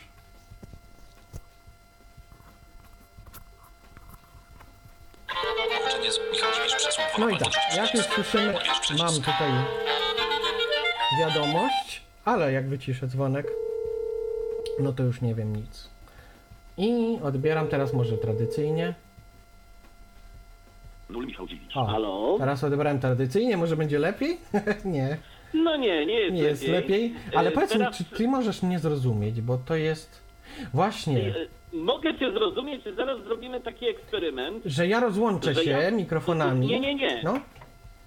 [7.20, 8.54] No i tak, jak już słyszymy,
[8.98, 9.52] mam tutaj
[11.20, 13.48] wiadomość, ale jak wyciszę dzwonek,
[14.80, 15.89] no to już nie wiem nic.
[16.78, 18.94] I odbieram teraz może tradycyjnie.
[21.10, 21.78] Nul Michał Dziwicz.
[21.78, 22.36] O, Halo?
[22.39, 24.38] teraz odebrałem tradycyjnie, może będzie lepiej?
[24.86, 25.18] nie,
[25.54, 27.13] No nie, nie jest nie jest lepiej.
[27.36, 30.22] Ale E, powiedz mi, teraz, czy ty możesz mnie zrozumieć, bo to jest
[30.74, 31.34] właśnie, e,
[31.74, 36.68] Mogę cię zrozumieć, że zaraz zrobimy taki eksperyment, że ja rozłączę że się ja- mikrofonami.
[36.68, 37.22] Nie, nie, nie.
[37.24, 37.39] No,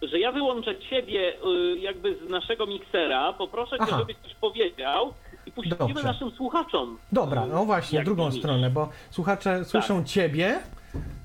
[0.02, 1.32] że ja wyłączę ciebie
[1.74, 3.98] y, jakby z naszego miksera, poproszę cię, Aha.
[3.98, 5.14] żebyś coś powiedział
[5.46, 6.02] i puścimy Dobrze.
[6.02, 6.98] naszym słuchaczom.
[7.12, 8.38] Dobra, no właśnie, drugą nimi.
[8.38, 10.58] stronę, bo słuchacze słyszą ciebie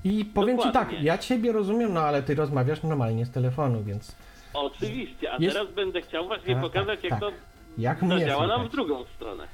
[0.04, 0.98] i powiem ci tak, Dokładnie.
[1.02, 4.16] ja ciebie rozumiem, no ale ty rozmawiasz normalnie z telefonu, więc
[4.54, 7.20] Oczywiście, a Jest- teraz będę chciał właśnie Tak, pokazać, tak, jak tak.
[7.20, 7.30] to
[7.78, 9.48] jak mnie zadziała nam w drugą stronę.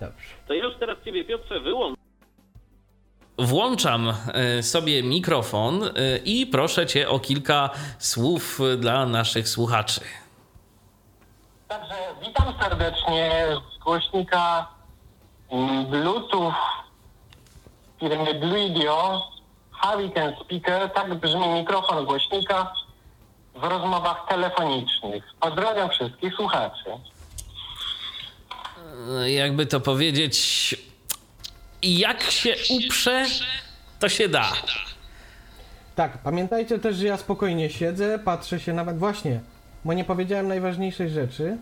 [0.00, 0.26] Dobrze.
[0.48, 1.95] To ja już teraz ciebie, Piotrze, wyłączę.
[3.38, 5.90] Włączam e, sobie mikrofon e,
[6.24, 10.00] i proszę cię o kilka słów e, dla naszych słuchaczy.
[11.68, 14.68] Także witam serdecznie z głośnika
[15.50, 16.54] mm, Bluetooth
[18.00, 19.22] firmy Bluidio
[19.70, 20.90] Hurricane Speaker.
[20.90, 22.72] Tak brzmi mikrofon głośnika
[23.54, 25.24] w rozmowach telefonicznych.
[25.40, 26.90] Pozdrawiam wszystkich słuchaczy.
[29.26, 30.76] Jakby to powiedzieć,
[31.86, 33.24] jak się uprze,
[33.98, 34.52] to się da.
[35.94, 39.40] Tak, pamiętajcie też, że ja spokojnie siedzę, patrzę się nawet właśnie,
[39.84, 41.56] bo nie powiedziałem najważniejszej rzeczy,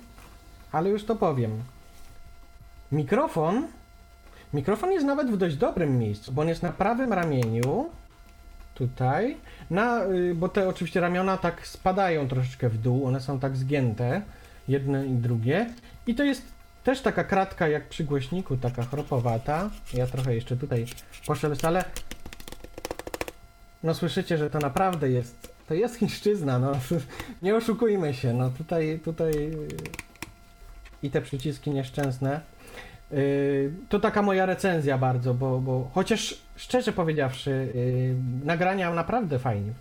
[0.73, 1.63] ale już to powiem.
[2.93, 3.67] Mikrofon,
[4.55, 7.91] mikrofon jest nawet w dość dobrym miejscu, bo on jest na prawym ramieniu,
[8.75, 9.37] tutaj,
[9.71, 14.23] na, y, bo te oczywiście ramiona tak spadają troszeczkę w dół, one są tak zgięte,
[14.69, 15.71] jedne i drugie,
[16.07, 16.54] i to jest
[16.85, 19.71] też taka kratka jak przy głośniku, taka chropowata.
[19.95, 20.87] Ja trochę jeszcze tutaj
[21.27, 21.85] poszelest, ale
[23.83, 26.73] no słyszycie, że to naprawdę jest, to jest chińszczyzna, no
[27.43, 29.69] nie oszukujmy się, no tutaj, tutaj yy,
[31.03, 32.41] i te przyciski nieszczęsne.
[33.11, 39.73] Yy, to taka moja recenzja bardzo, bo, bo chociaż szczerze powiedziawszy, yy, nagrania naprawdę fajnie.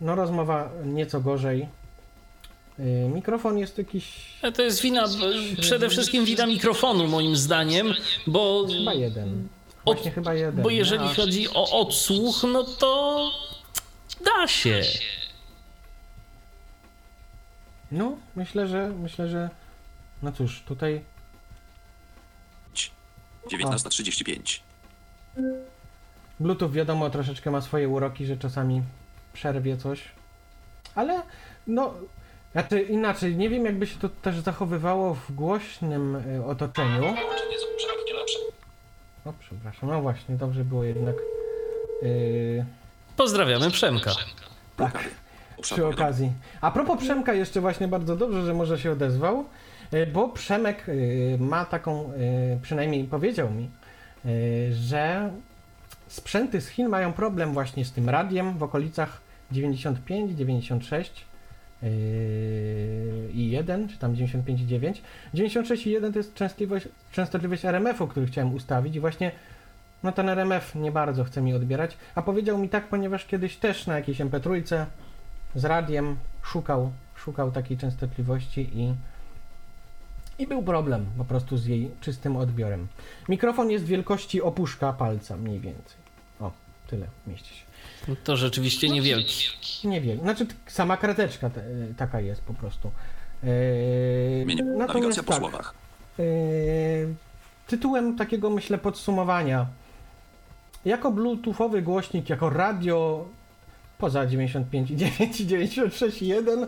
[0.00, 1.68] No rozmowa nieco gorzej.
[2.78, 4.04] Yy, mikrofon jest jakiś
[4.42, 5.04] E, To jest wina,
[5.60, 7.94] przede wszystkim wina mikrofonu moim zdaniem,
[8.26, 9.48] bo, chyba jeden.
[9.84, 10.62] Od- Właśnie chyba jeden.
[10.62, 13.30] bo jeżeli no, a- chodzi o odsłuch, no to
[14.24, 14.82] da się.
[17.92, 19.50] No, myślę, że myślę, że
[20.22, 21.04] no cóż, tutaj
[23.50, 24.60] 19.35.
[26.40, 28.82] Bluetooth wiadomo troszeczkę ma swoje uroki, że czasami
[29.32, 30.00] przerwie coś.
[30.94, 31.22] Ale
[31.66, 31.94] no,
[32.52, 37.14] znaczy inaczej, nie wiem jakby się to też zachowywało w głośnym y, otoczeniu.
[39.24, 41.14] O, przepraszam, no właśnie, dobrze było jednak.
[42.02, 42.64] Yy,
[43.16, 44.10] Pozdrawiamy Przemka.
[44.76, 45.08] tak,
[45.62, 46.32] przy okazji.
[46.60, 49.44] A propos Przemka jeszcze właśnie bardzo dobrze, że może się odezwał,
[49.94, 53.70] y, bo Przemek y, ma taką, y, przynajmniej powiedział mi,
[54.26, 55.30] y, że
[56.08, 59.20] sprzęty z Chin mają problem właśnie z tym radiem w okolicach
[59.50, 61.27] 95, 96 yy,
[63.32, 65.02] i 1, czy tam 95 i 9.
[65.34, 69.32] 96 i 1 to jest częstotliwość, częstotliwość RMF-u, który chciałem ustawić i właśnie
[70.02, 73.86] no ten RMF nie bardzo chce mi odbierać, a powiedział mi tak, ponieważ kiedyś też
[73.86, 74.84] na jakiejś MP3
[75.54, 78.94] z radiem szukał, szukał takiej częstotliwości i
[80.38, 82.88] i był problem po prostu z jej czystym odbiorem.
[83.28, 85.96] Mikrofon jest wielkości opuszka palca mniej więcej.
[86.40, 86.52] O,
[86.86, 87.67] tyle mieści się.
[88.24, 89.44] To rzeczywiście niewielki.
[89.84, 90.22] Niewiele.
[90.22, 91.62] Znaczy sama krateczka te,
[91.96, 92.90] taka jest po prostu.
[93.42, 93.50] Yy,
[94.46, 95.74] natomiast Nawigacja po tak, słowach.
[96.18, 97.14] yy,
[97.66, 99.66] tytułem takiego myślę podsumowania.
[100.84, 103.28] Jako bluetoothowy głośnik, jako radio
[103.98, 106.66] poza 95,9 i 96,1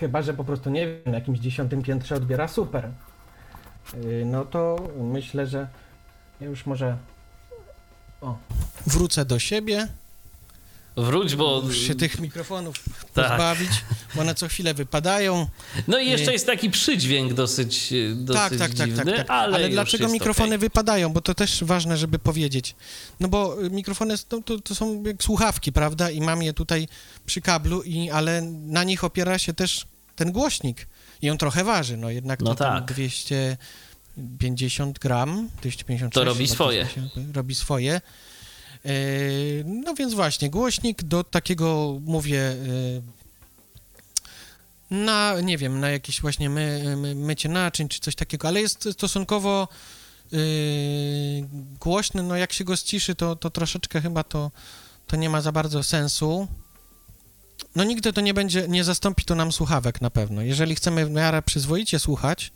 [0.00, 2.90] chyba, że po prostu nie wiem, na jakimś dziesiątym piętrze odbiera super.
[4.02, 5.68] Yy, no to myślę, że
[6.40, 6.96] ja już może
[8.26, 8.36] o.
[8.86, 9.88] Wrócę do siebie.
[10.96, 11.62] Wróć, bo...
[11.64, 12.76] Muszę się tych mikrofonów
[13.14, 13.28] tak.
[13.28, 13.70] pozbawić,
[14.14, 15.46] bo one co chwilę wypadają.
[15.88, 19.04] No i jeszcze y- jest taki przydźwięk dosyć, y, dosyć tak tak, tak, tak, dziwny,
[19.04, 19.30] tak, tak, tak.
[19.30, 20.58] ale, ale dlaczego mikrofony okay.
[20.58, 21.12] wypadają?
[21.12, 22.74] Bo to też ważne, żeby powiedzieć.
[23.20, 26.10] No bo y, mikrofony to, to, to, są jak słuchawki, prawda?
[26.10, 26.88] I mam je tutaj
[27.26, 30.86] przy kablu, i, ale na nich opiera się też ten głośnik
[31.22, 32.84] i on trochę waży, no jednak no to tak.
[32.84, 33.56] 200
[34.38, 36.14] 50 gram, 256.
[36.14, 36.88] To robi swoje.
[37.34, 38.00] Robi swoje.
[38.84, 38.90] E,
[39.64, 42.56] no więc właśnie, głośnik do takiego, mówię, e,
[44.90, 48.88] na, nie wiem, na jakieś właśnie my, my, mycie naczyń czy coś takiego, ale jest
[48.92, 49.68] stosunkowo
[50.32, 50.36] e,
[51.80, 54.50] głośny, no jak się go ściszy, to, to troszeczkę chyba to,
[55.06, 56.48] to nie ma za bardzo sensu.
[57.74, 60.42] No nigdy to nie będzie, nie zastąpi to nam słuchawek na pewno.
[60.42, 62.52] Jeżeli chcemy w miarę przyzwoicie słuchać,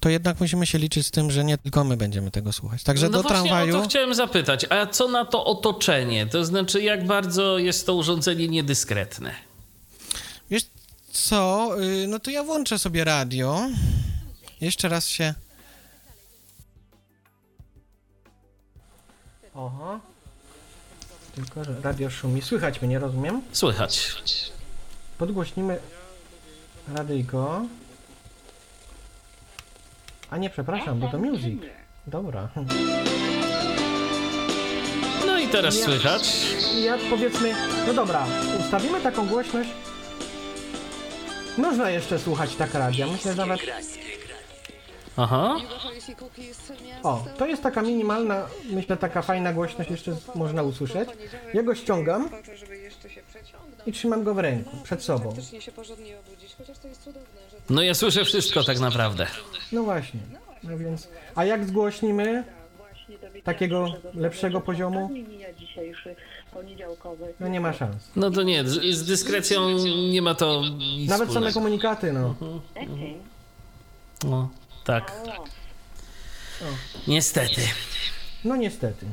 [0.00, 2.82] to jednak musimy się liczyć z tym, że nie tylko my będziemy tego słuchać.
[2.82, 3.78] Także no do właśnie tramwaju...
[3.78, 6.26] o to chciałem zapytać, a co na to otoczenie?
[6.26, 9.34] To znaczy, jak bardzo jest to urządzenie niedyskretne?
[10.50, 10.62] Wiesz
[11.12, 13.68] co, y, no to ja włączę sobie radio.
[14.60, 15.34] Jeszcze raz się...
[19.54, 20.00] Oho.
[21.34, 22.42] Tylko, że radio szumi.
[22.42, 23.42] Słychać mnie, rozumiem?
[23.52, 24.12] Słychać.
[25.18, 25.78] Podgłośnimy
[26.94, 27.66] radyjko.
[30.30, 31.60] A nie, przepraszam, bo to music.
[32.06, 32.48] Dobra.
[35.26, 36.46] No i teraz Ja- słychać.
[36.84, 37.54] Jak powiedzmy,
[37.86, 38.26] no dobra,
[38.60, 39.70] ustawimy taką głośność.
[41.58, 43.06] Można jeszcze słuchać tak radia.
[43.06, 43.60] Myślę, że nawet.
[45.16, 45.56] Aha.
[47.02, 51.08] O, to jest taka minimalna, myślę, taka fajna głośność, jeszcze można usłyszeć.
[51.54, 52.28] Ja go ściągam
[53.86, 55.34] i trzymam go w ręku, przed sobą.
[57.70, 59.26] No ja słyszę wszystko tak naprawdę.
[59.72, 60.20] No właśnie.
[60.62, 61.08] No więc.
[61.34, 62.44] A jak zgłośnimy
[63.44, 65.10] takiego lepszego poziomu?
[67.40, 68.10] No nie ma szans.
[68.16, 69.78] No to nie, z, z dyskrecją
[70.12, 72.34] nie ma to nic Nawet same komunikaty, no.
[74.24, 74.48] No,
[74.84, 75.12] tak.
[77.08, 77.60] Niestety.
[78.44, 79.06] No niestety.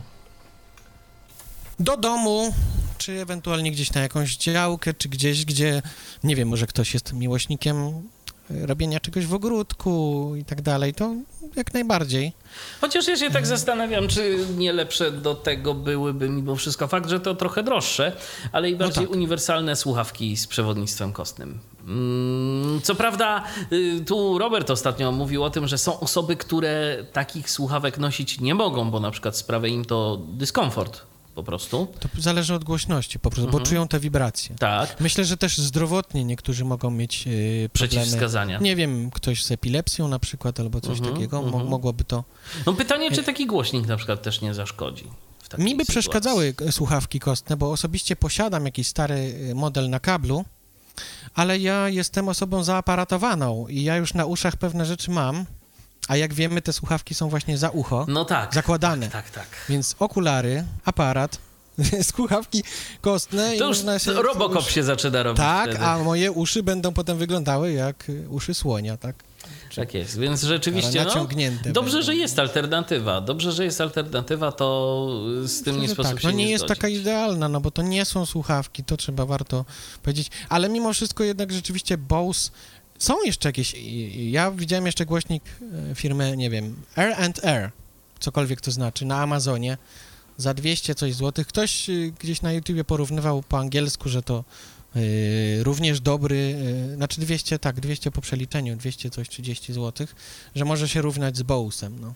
[1.80, 2.54] Do domu,
[2.98, 5.82] czy ewentualnie gdzieś na jakąś działkę, czy gdzieś, gdzie,
[6.24, 11.16] nie wiem, może ktoś jest miłośnikiem e, robienia czegoś w ogródku i tak dalej, to
[11.56, 12.34] jak najbardziej.
[12.82, 17.20] Chociaż ja się tak zastanawiam, czy nie lepsze do tego byłyby mimo wszystko fakt, że
[17.20, 18.12] to trochę droższe,
[18.52, 19.16] ale i bardziej tak.
[19.16, 21.60] uniwersalne słuchawki z przewodnictwem kostnym.
[21.88, 27.50] Mm, Co prawda, y, tu Robert ostatnio mówił o tym, że są osoby, które takich
[27.50, 31.88] słuchawek nosić nie mogą, bo na przykład sprawia im to dyskomfort po prostu.
[32.00, 34.56] To zależy od głośności po prostu, bo czują te wibracje.
[34.60, 35.00] Tak.
[35.00, 37.70] Myślę, że też zdrowotnie niektórzy mogą mieć problemy.
[37.74, 38.60] Przeciwwskazania.
[38.60, 41.68] Nie wiem, ktoś z epilepsją na przykład albo coś Mhm, takiego, mo- mhm.
[41.68, 42.24] mogłoby to...
[42.66, 45.04] No pytanie, czy taki głośnik na przykład też nie zaszkodzi.
[45.58, 45.86] Mi by sytuacji.
[45.94, 50.46] przeszkadzały e, słuchawki kostne, bo osobiście posiadam jakiś stary e, model na kablu,
[51.34, 55.46] ale ja jestem osobą zaaparatowaną i ja już na uszach pewne rzeczy mam,
[56.08, 58.54] a jak wiemy, te słuchawki są właśnie za ucho No tak.
[58.54, 59.10] zakładane.
[59.10, 59.48] Tak, tak.
[59.70, 61.38] Więc okulary, aparat,
[62.14, 62.64] słuchawki
[63.02, 64.14] kostne i To już się...
[64.14, 65.86] Robocop się zaczyna robić Tak, wtedy.
[65.86, 69.16] a moje uszy będą potem wyglądały jak uszy słonia, tak?
[69.76, 71.10] Tak jest, więc rzeczywiście no,
[71.74, 72.02] dobrze, będą.
[72.06, 73.22] że jest alternatywa.
[73.22, 75.08] Dobrze, że jest alternatywa, to
[75.46, 76.22] z tym nie sposób tak.
[76.22, 76.78] się No nie jest zgodzić.
[76.78, 79.66] taka idealna, no bo to nie są słuchawki, to trzeba warto
[80.04, 80.28] powiedzieć.
[80.50, 82.52] Ale mimo wszystko jednak rzeczywiście Bose
[83.04, 83.76] są jeszcze jakieś.
[84.16, 85.44] Ja widziałem jeszcze głośnik
[85.92, 87.72] e, firmy, nie wiem, R&R,
[88.20, 89.78] cokolwiek to znaczy, na Amazonie
[90.38, 91.48] za 200 coś złotych.
[91.48, 94.44] Ktoś y, gdzieś na YouTubie porównywał po angielsku, że to
[94.96, 96.36] y, również dobry,
[96.92, 100.16] y, znaczy 200, tak, 200 po przeliczeniu, 200 coś 30 złotych,
[100.56, 102.14] że może się równać z Bose'em, no.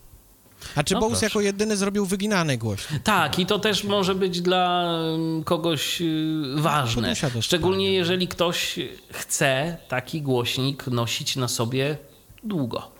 [0.75, 3.03] A czy No Bose jako jedyny zrobił wyginany głośnik?
[3.03, 7.13] Tak, i to też może być dla mm, kogoś y, ważne.
[7.41, 8.79] Szczególnie jeżeli ktoś
[9.11, 11.97] chce taki głośnik nosić na sobie
[12.43, 12.91] długo.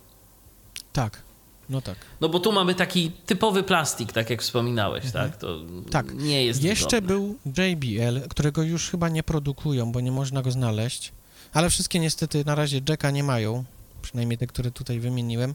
[0.93, 1.21] Tak,
[1.69, 1.95] no tak.
[2.21, 5.37] No bo tu mamy taki typowy plastik, tak jak wspominałeś, tak?
[5.37, 5.59] To
[5.91, 6.13] Tak.
[6.15, 7.07] nie jest Jeszcze wygodne.
[7.07, 11.11] był JBL, którego już chyba nie produkują, bo nie można go znaleźć,
[11.53, 13.63] ale wszystkie niestety na razie Jacka nie mają,
[14.01, 15.53] przynajmniej te, które tutaj wymieniłem.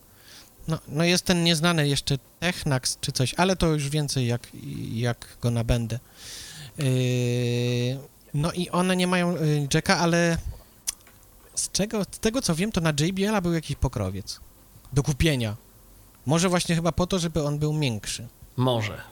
[0.69, 4.49] No, no jest ten nieznany jeszcze Technax czy coś, ale to już więcej jak,
[4.93, 5.99] jak go nabędę.
[6.79, 6.85] Yy,
[8.35, 10.39] no i one nie mają yy, Jacka, ale
[11.55, 14.41] z, czego, z tego co wiem, to na JBL-a był jakiś pokrowiec
[14.93, 15.57] do kupienia.
[16.27, 18.29] Może właśnie chyba po to, żeby on był miększy.
[18.57, 19.03] Może.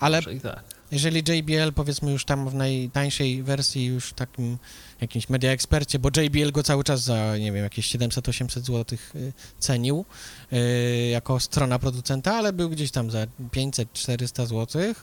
[0.00, 0.64] Ale Może tak.
[0.90, 4.58] jeżeli JBL powiedzmy już tam w najtańszej wersji już takim
[5.00, 8.98] jakimś media ekspercie, bo JBL go cały czas za nie wiem jakieś 700-800 zł
[9.58, 10.04] cenił
[10.52, 14.94] y, jako strona producenta, ale był gdzieś tam za 500-400 zł.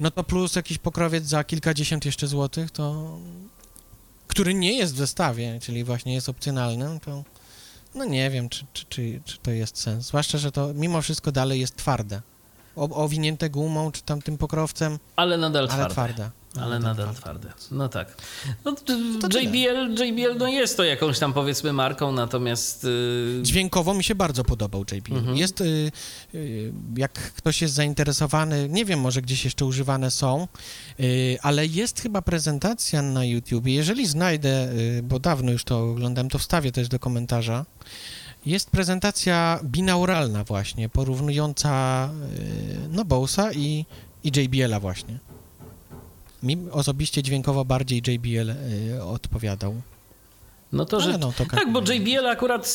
[0.00, 3.16] No to plus jakiś pokrowiec za kilkadziesiąt jeszcze złotych, to
[4.26, 7.24] który nie jest w zestawie, czyli właśnie jest opcjonalny, to
[7.94, 10.06] no nie wiem, czy, czy, czy, czy to jest sens.
[10.06, 12.22] Zwłaszcza, że to mimo wszystko dalej jest twarde.
[12.76, 15.92] O, owinięte gumą, czy tam tym pokrowcem, Ale nadal ale twarde.
[15.92, 16.30] twarde.
[16.58, 17.52] Ale nadal twarde.
[17.70, 18.16] No tak.
[18.64, 18.74] No.
[19.40, 24.44] JBL, JBL no jest to jakąś tam powiedzmy marką, natomiast y, Dźwiękowo mi się bardzo
[24.44, 25.16] podobał JBL.
[25.16, 25.36] Mhm.
[25.36, 25.92] Jest, y,
[26.34, 30.48] y, jak ktoś jest zainteresowany, nie wiem, może gdzieś jeszcze używane są,
[31.00, 33.66] y, ale jest chyba prezentacja na YouTube.
[33.66, 37.66] Jeżeli znajdę, y, bo dawno już to oglądałem, to wstawię też do komentarza.
[38.46, 42.10] Jest prezentacja binauralna właśnie, porównująca
[42.90, 43.84] no Bose'a i,
[44.24, 45.29] i JBL-a właśnie.
[46.42, 49.74] Mi osobiście dźwiękowo bardziej JBL y, odpowiadał.
[50.72, 51.18] No to, że...
[51.18, 52.68] no, to tak, bo JBL akurat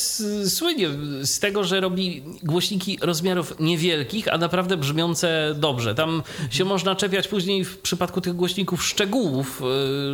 [0.48, 0.90] słynie
[1.22, 5.96] z tego, że robi głośniki rozmiarów niewielkich, a naprawdę brzmiące dobrze.
[5.96, 9.62] Tam się można czepiać później w przypadku tych głośników szczegółów,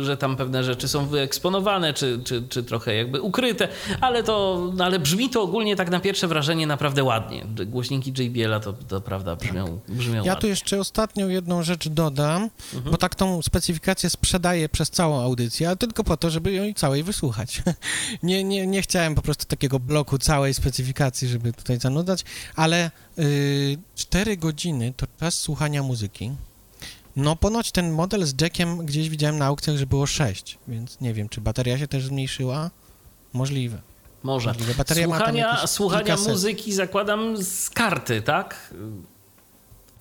[0.00, 3.68] y, że tam pewne rzeczy są wyeksponowane, czy, czy, czy trochę jakby ukryte,
[4.00, 7.46] ale to, no ale brzmi to ogólnie tak na pierwsze wrażenie naprawdę ładnie.
[7.66, 10.48] Głośniki JBL-a to, to prawda brzmią, brzmią Ja tu ładnie.
[10.48, 12.90] jeszcze ostatnią jedną rzecz dodam, Mhm.
[12.90, 17.02] bo tak tą specyfikację sprzedaję przez całą audycję, ale tylko po to, żeby ją całej
[17.02, 17.62] wysłuchać.
[18.22, 22.24] nie, nie, nie chciałem po prostu takiego bloku całej specyfikacji, żeby tutaj zanudzać,
[22.56, 26.30] ale y, 4 godziny to czas słuchania muzyki.
[27.16, 31.14] No ponoć ten model z jackiem gdzieś widziałem na aukcjach, że było 6, więc nie
[31.14, 32.70] wiem, czy bateria się też zmniejszyła?
[33.32, 33.78] Możliwe.
[34.22, 34.48] Może.
[34.48, 34.74] Możliwe.
[34.74, 38.74] Bateria Słuchania, słuchania muzyki zakładam z karty, tak?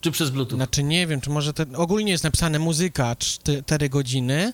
[0.02, 0.56] Czy przez Bluetooth?
[0.56, 3.16] Znaczy nie wiem, czy może ten, ogólnie jest napisane muzyka
[3.66, 4.54] 4 godziny,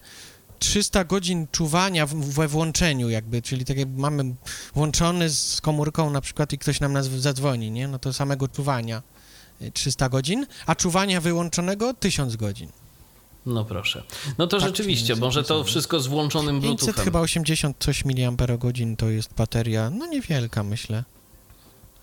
[0.60, 4.36] 300 godzin czuwania we włączeniu jakby, czyli tak jakby mamy
[4.76, 7.88] włączony z komórką na przykład i ktoś nam nas zadzwoni, nie?
[7.88, 9.02] No to samego czuwania
[9.62, 12.70] y, 300 godzin, a czuwania wyłączonego 1000 godzin.
[13.46, 14.04] No proszę.
[14.38, 17.06] No to Tak, rzeczywiście, może to wszystko z włączonym 500 Bluetoothem.
[17.06, 21.04] chyba 80 coś miliamperogodzin to jest bateria, no niewielka myślę.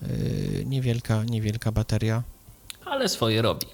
[0.01, 2.23] Yy, niewielka, niewielka bateria.
[2.85, 3.65] Ale swoje robi.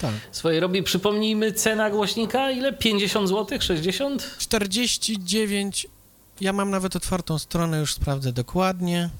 [0.00, 0.14] Tak.
[0.32, 0.82] Swoje robi.
[0.82, 2.72] Przypomnijmy, cena głośnika ile?
[2.72, 3.60] 50 zł?
[3.60, 4.36] 60?
[4.38, 5.86] 49.
[6.40, 9.10] Ja mam nawet otwartą stronę, już sprawdzę dokładnie.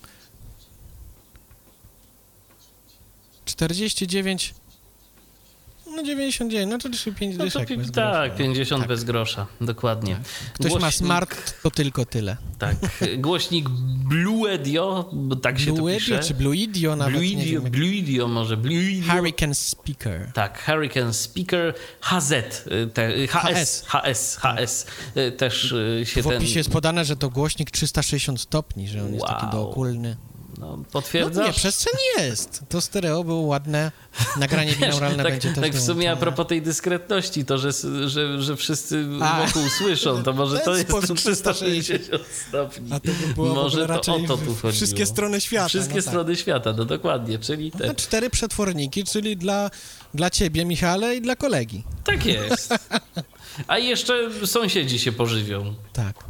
[3.45, 4.55] 49.
[5.99, 6.89] No 99, no to
[7.19, 8.39] 5 No to, dyszek grosza, tak, no.
[8.39, 8.89] 50 Tak.
[8.89, 9.47] bez grosza.
[9.61, 10.17] Dokładnie.
[10.55, 12.37] Ktoś ma Głośnik- smart, to tylko tyle.
[12.59, 12.77] Tak.
[13.19, 13.69] Głośnik
[14.09, 16.19] Bluedio, bo tak się Blue to pisze.
[16.21, 17.71] czy Blue Idio nawet, Bluidio, wiem.
[17.73, 18.57] Bluidio może.
[18.57, 19.13] Bluidio.
[19.13, 20.31] Hurricane Speaker.
[20.35, 24.87] Tak, Hurricane Speaker HZ, y, te, y, HS, HS, HS,
[25.17, 26.37] y, też y, się W ten...
[26.37, 29.75] opisie jest podane, że to głośnik 360 stopni, że on jest taki Wow.
[30.59, 31.47] No, No potwierdzasz?
[31.47, 32.63] nie, przestrzeń jest.
[32.69, 33.93] To stereo było ładne.
[34.37, 37.71] Nagranie binauralne tak, będzie też tak w sumie a propos tej dyskretności, to że,
[38.07, 39.47] że, że wszyscy A.
[39.47, 42.03] wokół słyszą, to może to jest sposób 360
[42.49, 42.93] stopni.
[42.93, 44.73] A to by było może to o to tu chodziło.
[44.73, 46.11] wszystkie strony świata, Wszystkie no tak.
[46.11, 47.87] strony świata, no dokładnie, czyli te...
[47.87, 49.71] No, cztery przetworniki, czyli dla,
[50.15, 51.83] dla ciebie, Michale, i dla kolegi.
[52.05, 52.75] Tak jest.
[53.69, 55.75] A jeszcze sąsiedzi się pożywią.
[55.93, 56.25] Tak.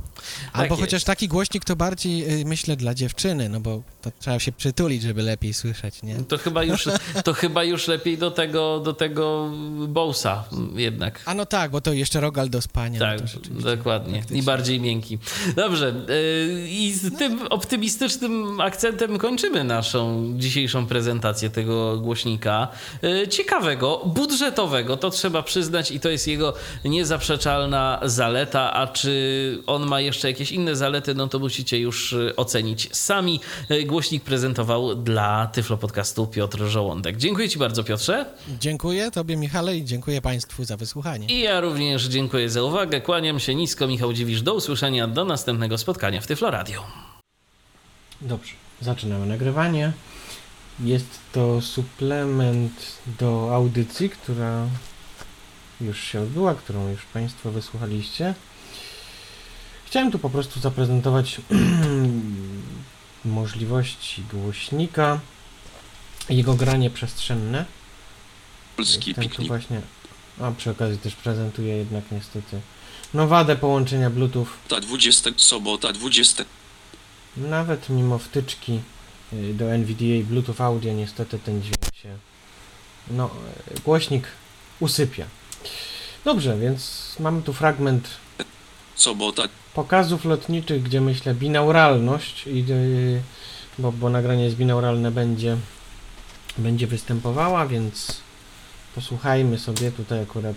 [0.52, 1.06] Albo Tak chociaż jest.
[1.06, 5.22] taki głośnik to bardziej, y, myślę, dla dziewczyny, no bo to trzeba się przytulić, żeby
[5.22, 6.16] lepiej słyszeć, nie?
[6.28, 6.88] To chyba już,
[7.24, 9.50] to chyba już lepiej do tego, do tego
[9.88, 11.20] Bowsa jednak.
[11.26, 12.98] A no tak, bo to jeszcze rogal do spania.
[13.00, 13.76] Tak, no to rzeczywiście.
[13.76, 14.22] dokładnie.
[14.30, 15.18] I bardziej miękki.
[15.56, 15.94] Dobrze.
[16.08, 22.68] yy, I z tym optymistycznym akcentem kończymy naszą dzisiejszą prezentację tego głośnika.
[23.02, 26.54] Yy, Ciekawego, budżetowego, to trzeba przyznać i to jest jego
[26.84, 28.72] niezaprzeczalna zaleta.
[28.72, 33.40] A czy on ma jeszcze jakieś inne zalety, no to musicie już yy, ocenić sami.
[33.68, 37.16] Yy, Głośnik prezentował dla Tyflo Podcastu Piotr Żołądek.
[37.16, 38.26] Dziękuję Ci bardzo, Piotrze.
[38.60, 41.26] Dziękuję Tobie, Michale, i dziękuję Państwu za wysłuchanie.
[41.26, 43.00] I ja również dziękuję za uwagę.
[43.00, 43.86] Kłaniam się nisko.
[43.86, 44.42] Michał Dziwisz.
[44.42, 45.08] Do usłyszenia.
[45.08, 46.82] Do następnego spotkania w Tyflo Radio.
[48.20, 49.92] Dobrze, zaczynamy nagrywanie.
[50.80, 52.72] Jest to suplement
[53.20, 54.66] do audycji, która
[55.80, 58.34] już się odbyła, którą już Państwo wysłuchaliście.
[59.88, 61.40] Chciałem tu po prostu zaprezentować
[63.24, 65.20] możliwości głośnika,
[66.28, 67.64] jego granie przestrzenne.
[68.76, 69.48] Polski Ten tu piknik.
[69.48, 69.80] właśnie,
[70.40, 72.60] a przy okazji też prezentuję jednak niestety
[73.14, 76.44] no wadę połączenia Bluetooth Ta 20, sobota 20.
[77.36, 78.80] Nawet mimo wtyczki
[79.32, 82.18] y, do NVDA Bluetooth Audio niestety ten dźwięk się
[83.10, 83.30] no,
[83.76, 84.24] y, głośnik
[84.80, 85.26] usypia.
[86.24, 88.08] Dobrze, więc mamy tu fragment
[88.98, 89.42] Sobota
[89.78, 93.20] pokazów lotniczych, gdzie myślę binauralność i y,
[93.78, 95.56] bo, bo nagranie jest binauralne będzie
[96.58, 98.20] będzie występowała, więc
[98.94, 100.56] posłuchajmy sobie tutaj akurat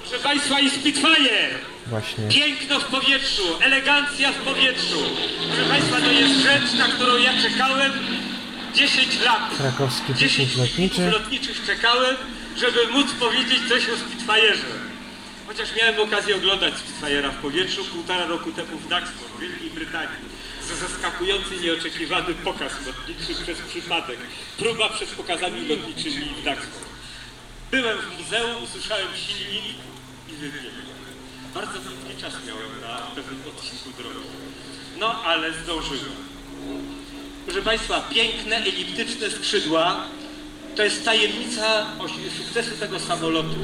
[0.00, 1.48] Proszę Państwa i Spitfire!
[1.86, 4.98] właśnie Piękno w powietrzu, elegancja w powietrzu.
[5.48, 7.92] Proszę Państwa, to jest rzecz, na którą ja czekałem
[8.74, 9.56] 10 lat.
[9.58, 11.10] krakowski 10 piknik lotniczy.
[11.10, 12.16] lotniczych czekałem,
[12.56, 14.85] żeby móc powiedzieć coś o Spitfire'ze.
[15.46, 20.18] Chociaż miałem okazję oglądać Spitfire'a w powietrzu półtora roku temu w Duxford, w Wielkiej Brytanii.
[20.68, 24.18] Za zaskakujący, nieoczekiwany pokaz lotniczy przez przypadek.
[24.58, 26.86] Próba przed pokazami lotniczymi w Duxford.
[27.70, 29.76] Byłem w muzeum, usłyszałem silnik
[30.28, 30.86] i wybiegłem.
[31.54, 34.28] Bardzo krótki czas miałem na pewnym odcinku drogi.
[34.98, 36.16] No, ale zdążyłem.
[37.46, 40.06] Proszę Państwa, piękne, eliptyczne skrzydła
[40.76, 41.86] to jest tajemnica
[42.38, 43.56] sukcesu tego samolotu.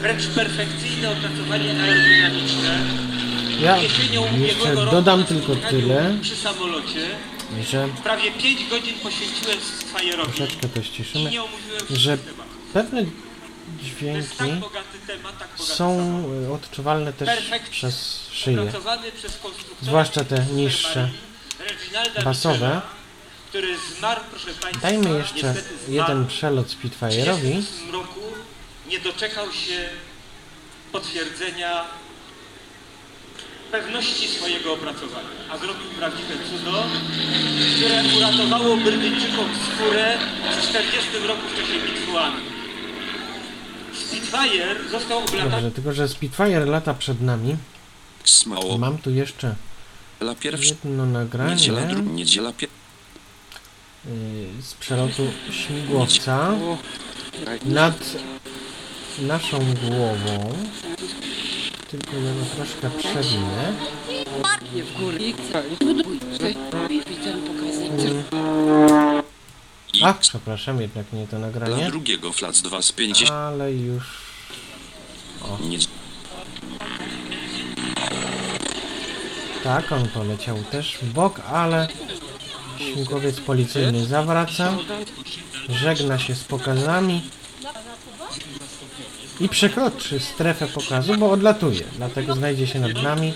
[0.00, 2.80] Wręcz perfekcyjne opracowanie aerodynamiczne.
[3.60, 7.08] Ja jeszcze dodam tylko tyle, Przy samolocie
[7.62, 11.30] że prawie 5 godzin poświęciłem Spitfire'owi troszeczkę to ściszymy,
[11.90, 12.18] że
[12.72, 13.12] pewne tak
[13.82, 16.48] dźwięki bogaty temat, tak bogaty są samolot.
[16.48, 17.70] y, odczuwalne też Perfekt.
[17.70, 18.72] przez szyję.
[19.18, 19.38] Przez
[19.82, 21.10] Zwłaszcza te niższe,
[22.24, 22.80] basowe.
[23.98, 24.20] Zmarł,
[24.82, 25.54] Dajmy jeszcze
[25.88, 27.62] jeden przelot Spitfire'owi.
[28.90, 29.88] 1938 roku nie doczekał się
[30.92, 31.84] potwierdzenia
[33.70, 36.84] pewności swojego opracowania, a zrobił prawdziwe cudo,
[37.76, 40.18] które uratowało Brytyjczykom skórę
[40.58, 42.00] w 40 roku w czasie bitwy.
[43.94, 47.56] Spitfire został oblatany Dobrze, tylko że Spitfire lata przed nami.
[48.24, 48.78] Smało.
[48.78, 49.54] Mam tu jeszcze
[50.62, 52.66] jedno nagranie Niedziela, dru, niedziela pie...
[54.06, 56.54] y, z przelotu śmigłowca
[57.64, 57.94] nad
[59.18, 60.52] naszą głową.
[61.90, 63.72] Tylko ja go troszkę przewinę.
[69.94, 71.86] I A, przepraszam, jednak nie to dla nagranie.
[71.86, 73.30] drugiego flac 2 z 50.
[73.30, 74.04] Ale już
[75.60, 75.78] Nie,
[79.64, 81.88] tak, on poleciał też w bok, ale
[82.78, 84.76] śmigłowiec policyjny zawraca,
[85.68, 87.22] żegna się z pokazami
[89.40, 91.84] i przekroczy strefę pokazu, bo odlatuje.
[91.96, 93.34] Dlatego znajdzie się nad nami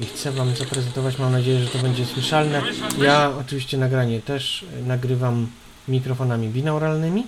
[0.00, 1.18] i chcę Wam zaprezentować.
[1.18, 2.62] Mam nadzieję, że to będzie słyszalne.
[3.02, 5.46] Ja oczywiście nagranie też nagrywam
[5.88, 7.26] mikrofonami binauralnymi.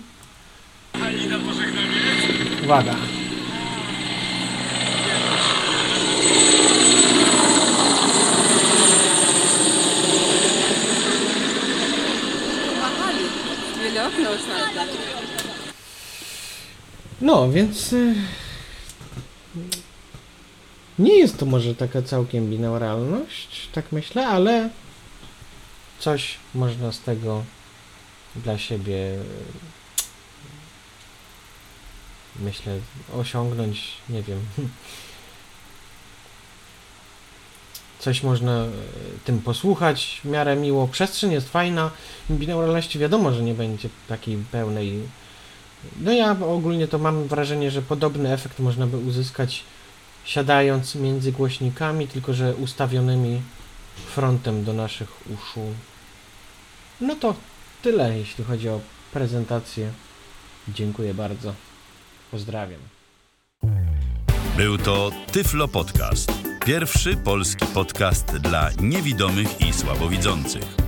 [2.64, 2.94] Uwaga!
[17.20, 18.14] No, więc y,
[20.98, 24.70] nie jest to może taka całkiem binauralność, tak myślę, ale
[25.98, 27.44] coś można z tego
[28.36, 29.24] dla siebie y,
[32.38, 32.78] myślę
[33.14, 34.40] osiągnąć, nie wiem.
[37.98, 38.68] Coś można y,
[39.24, 40.88] tym posłuchać w miarę miło.
[40.88, 41.90] Przestrzeń jest fajna.
[42.30, 45.02] Binauralności wiadomo, że nie będzie takiej pełnej
[46.01, 49.64] no ja ogólnie to mam wrażenie, że podobny efekt można by uzyskać
[50.24, 53.43] siadając między głośnikami, tylko że ustawionymi
[54.14, 55.61] frontem do naszych uszu.
[57.01, 57.35] No to
[57.83, 58.81] tyle, jeśli chodzi o
[59.12, 59.91] prezentację.
[60.68, 61.55] Dziękuję bardzo.
[62.31, 62.81] Pozdrawiam.
[64.57, 66.33] Był to Tyflo Podcast.
[66.66, 70.88] Pierwszy polski podcast dla niewidomych i słabowidzących.